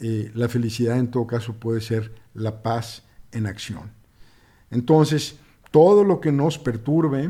eh, 0.03 0.31
la 0.33 0.49
felicidad 0.49 0.97
en 0.97 1.11
todo 1.11 1.27
caso 1.27 1.53
puede 1.53 1.79
ser 1.79 2.11
la 2.33 2.63
paz 2.63 3.03
en 3.31 3.45
acción. 3.45 3.91
Entonces, 4.71 5.35
todo 5.69 6.03
lo 6.03 6.19
que 6.19 6.31
nos 6.31 6.57
perturbe 6.57 7.25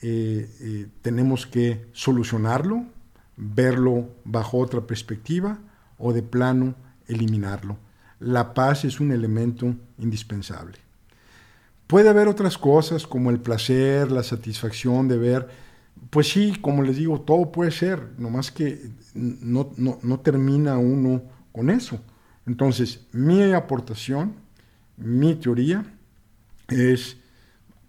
eh, 0.00 0.50
eh, 0.60 0.86
tenemos 1.02 1.46
que 1.46 1.90
solucionarlo, 1.92 2.86
verlo 3.36 4.08
bajo 4.24 4.56
otra 4.56 4.80
perspectiva 4.86 5.58
o 5.98 6.14
de 6.14 6.22
plano 6.22 6.74
eliminarlo. 7.06 7.76
La 8.18 8.54
paz 8.54 8.86
es 8.86 8.98
un 8.98 9.12
elemento 9.12 9.74
indispensable. 9.98 10.78
Puede 11.86 12.08
haber 12.08 12.28
otras 12.28 12.56
cosas 12.56 13.06
como 13.06 13.28
el 13.28 13.40
placer, 13.40 14.10
la 14.10 14.22
satisfacción 14.22 15.06
de 15.06 15.18
ver, 15.18 15.48
pues 16.08 16.30
sí, 16.30 16.56
como 16.62 16.82
les 16.82 16.96
digo, 16.96 17.20
todo 17.20 17.52
puede 17.52 17.72
ser, 17.72 18.12
nomás 18.16 18.50
que 18.50 18.90
no, 19.14 19.70
no 19.76 20.20
termina 20.20 20.78
uno 20.78 21.35
con 21.56 21.70
eso. 21.70 21.98
Entonces, 22.46 23.06
mi 23.12 23.54
aportación, 23.54 24.34
mi 24.98 25.36
teoría 25.36 25.86
es, 26.68 27.16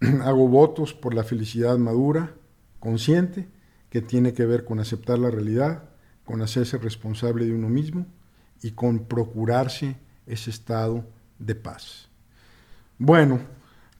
hago 0.22 0.48
votos 0.48 0.94
por 0.94 1.12
la 1.12 1.22
felicidad 1.22 1.76
madura, 1.76 2.32
consciente, 2.80 3.46
que 3.90 4.00
tiene 4.00 4.32
que 4.32 4.46
ver 4.46 4.64
con 4.64 4.80
aceptar 4.80 5.18
la 5.18 5.30
realidad, 5.30 5.82
con 6.24 6.40
hacerse 6.40 6.78
responsable 6.78 7.44
de 7.44 7.52
uno 7.52 7.68
mismo 7.68 8.06
y 8.62 8.70
con 8.70 9.00
procurarse 9.00 9.96
ese 10.26 10.48
estado 10.48 11.04
de 11.38 11.54
paz. 11.54 12.08
Bueno, 12.98 13.38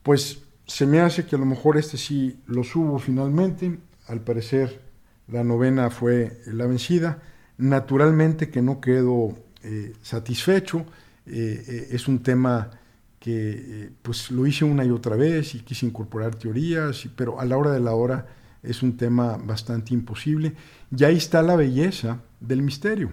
pues 0.01 0.41
se 0.65 0.87
me 0.87 0.99
hace 0.99 1.27
que 1.27 1.35
a 1.35 1.39
lo 1.39 1.45
mejor 1.45 1.77
este 1.77 1.97
sí 1.97 2.39
lo 2.47 2.63
subo 2.63 2.97
finalmente. 2.97 3.77
Al 4.07 4.21
parecer 4.21 4.81
la 5.27 5.43
novena 5.43 5.91
fue 5.91 6.41
la 6.47 6.65
vencida. 6.65 7.21
Naturalmente 7.57 8.49
que 8.49 8.61
no 8.61 8.81
quedo 8.81 9.35
eh, 9.63 9.93
satisfecho. 10.01 10.85
Eh, 11.25 11.63
eh, 11.67 11.87
es 11.91 12.07
un 12.07 12.19
tema 12.19 12.71
que 13.19 13.91
pues 14.01 14.31
lo 14.31 14.47
hice 14.47 14.63
una 14.63 14.85
y 14.85 14.91
otra 14.91 15.17
vez 15.17 15.53
y 15.53 15.59
quise 15.59 15.85
incorporar 15.85 16.35
teorías, 16.35 17.07
pero 17.17 17.39
a 17.39 17.45
la 17.45 17.57
hora 17.57 17.71
de 17.71 17.81
la 17.81 17.93
hora 17.93 18.27
es 18.63 18.81
un 18.81 18.95
tema 18.95 19.37
bastante 19.37 19.93
imposible. 19.93 20.55
Y 20.95 21.03
ahí 21.03 21.17
está 21.17 21.41
la 21.41 21.57
belleza 21.57 22.21
del 22.39 22.61
misterio. 22.61 23.11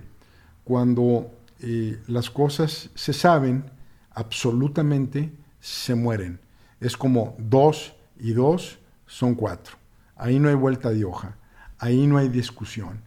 Cuando 0.62 1.32
las 2.06 2.30
cosas 2.30 2.90
se 2.94 3.12
saben, 3.12 3.64
absolutamente 4.12 5.32
se 5.60 5.96
mueren. 5.96 6.38
Es 6.80 6.96
como 6.96 7.34
dos 7.38 7.94
y 8.20 8.32
dos 8.32 8.78
son 9.06 9.34
cuatro. 9.34 9.76
Ahí 10.14 10.38
no 10.38 10.48
hay 10.48 10.54
vuelta 10.54 10.90
de 10.90 11.04
hoja, 11.04 11.36
ahí 11.78 12.06
no 12.06 12.16
hay 12.16 12.28
discusión. 12.28 13.00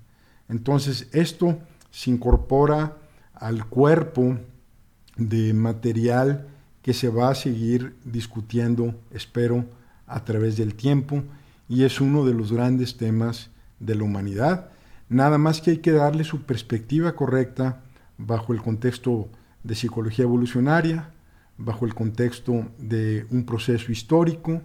Entonces 0.50 1.08
esto 1.14 1.58
se 1.92 2.12
incorpora 2.12 2.98
al 3.40 3.66
cuerpo 3.66 4.38
de 5.18 5.54
material 5.54 6.48
que 6.82 6.94
se 6.94 7.10
va 7.10 7.30
a 7.30 7.36
seguir 7.36 7.96
discutiendo, 8.04 8.96
espero, 9.12 9.66
a 10.08 10.24
través 10.24 10.58
del 10.58 10.76
tiempo, 10.76 11.24
y 11.68 11.84
es 11.84 12.02
uno 12.02 12.26
de 12.26 12.34
los 12.34 12.52
grandes 12.52 12.98
temas 12.98 13.50
de 13.80 13.96
la 13.96 14.04
humanidad. 14.04 14.70
Nada 15.08 15.38
más 15.38 15.62
que 15.62 15.72
hay 15.72 15.78
que 15.78 15.92
darle 15.92 16.24
su 16.24 16.44
perspectiva 16.44 17.16
correcta 17.16 17.82
bajo 18.18 18.54
el 18.54 18.62
contexto 18.62 19.30
de 19.64 19.76
psicología 19.76 20.24
evolucionaria, 20.24 21.12
bajo 21.58 21.86
el 21.86 21.94
contexto 21.94 22.66
de 22.78 23.26
un 23.30 23.46
proceso 23.46 23.92
histórico, 23.92 24.62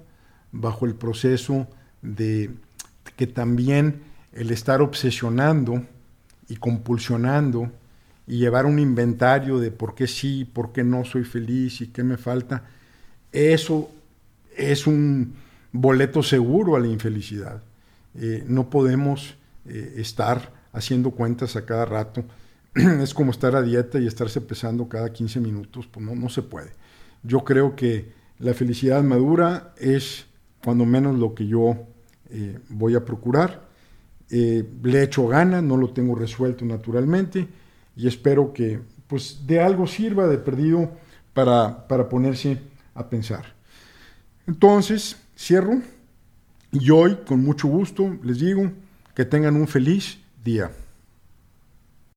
bajo 0.52 0.86
el 0.86 0.94
proceso 0.94 1.66
de 2.02 2.50
que 3.16 3.26
también 3.26 4.02
el 4.32 4.50
estar 4.50 4.82
obsesionando 4.82 5.84
y 6.48 6.56
compulsionando 6.56 7.70
y 8.26 8.38
llevar 8.38 8.66
un 8.66 8.78
inventario 8.78 9.58
de 9.58 9.70
por 9.70 9.94
qué 9.94 10.06
sí, 10.06 10.44
por 10.44 10.72
qué 10.72 10.82
no 10.82 11.04
soy 11.04 11.24
feliz 11.24 11.80
y 11.80 11.88
qué 11.88 12.02
me 12.02 12.16
falta, 12.16 12.64
eso 13.32 13.90
es 14.56 14.86
un 14.86 15.34
boleto 15.72 16.22
seguro 16.22 16.76
a 16.76 16.80
la 16.80 16.86
infelicidad. 16.86 17.62
Eh, 18.14 18.44
no 18.46 18.70
podemos 18.70 19.34
eh, 19.66 19.94
estar 19.96 20.52
haciendo 20.72 21.10
cuentas 21.10 21.56
a 21.56 21.66
cada 21.66 21.84
rato. 21.84 22.24
es 22.74 23.12
como 23.12 23.30
estar 23.30 23.56
a 23.56 23.62
dieta 23.62 23.98
y 23.98 24.06
estarse 24.06 24.40
pesando 24.40 24.88
cada 24.88 25.12
15 25.12 25.40
minutos, 25.40 25.86
pues 25.86 26.04
no, 26.04 26.14
no 26.14 26.28
se 26.28 26.42
puede. 26.42 26.70
Yo 27.22 27.44
creo 27.44 27.76
que 27.76 28.12
la 28.38 28.54
felicidad 28.54 29.02
madura 29.02 29.74
es 29.78 30.26
cuando 30.62 30.86
menos 30.86 31.18
lo 31.18 31.34
que 31.34 31.46
yo 31.46 31.86
eh, 32.30 32.58
voy 32.68 32.94
a 32.94 33.04
procurar. 33.04 33.68
le 34.30 34.98
he 34.98 35.02
hecho 35.02 35.26
ganas, 35.26 35.62
no 35.62 35.76
lo 35.76 35.90
tengo 35.90 36.14
resuelto 36.14 36.64
naturalmente 36.64 37.48
y 37.96 38.08
espero 38.08 38.52
que 38.52 38.80
pues 39.06 39.46
de 39.46 39.60
algo 39.60 39.86
sirva 39.86 40.26
de 40.26 40.38
perdido 40.38 40.90
para, 41.32 41.86
para 41.86 42.08
ponerse 42.08 42.58
a 42.94 43.08
pensar. 43.08 43.54
Entonces, 44.46 45.16
cierro 45.36 45.80
y 46.72 46.90
hoy 46.90 47.18
con 47.26 47.42
mucho 47.42 47.68
gusto 47.68 48.18
les 48.22 48.38
digo 48.38 48.70
que 49.14 49.24
tengan 49.24 49.56
un 49.56 49.68
feliz 49.68 50.18
día. 50.42 50.70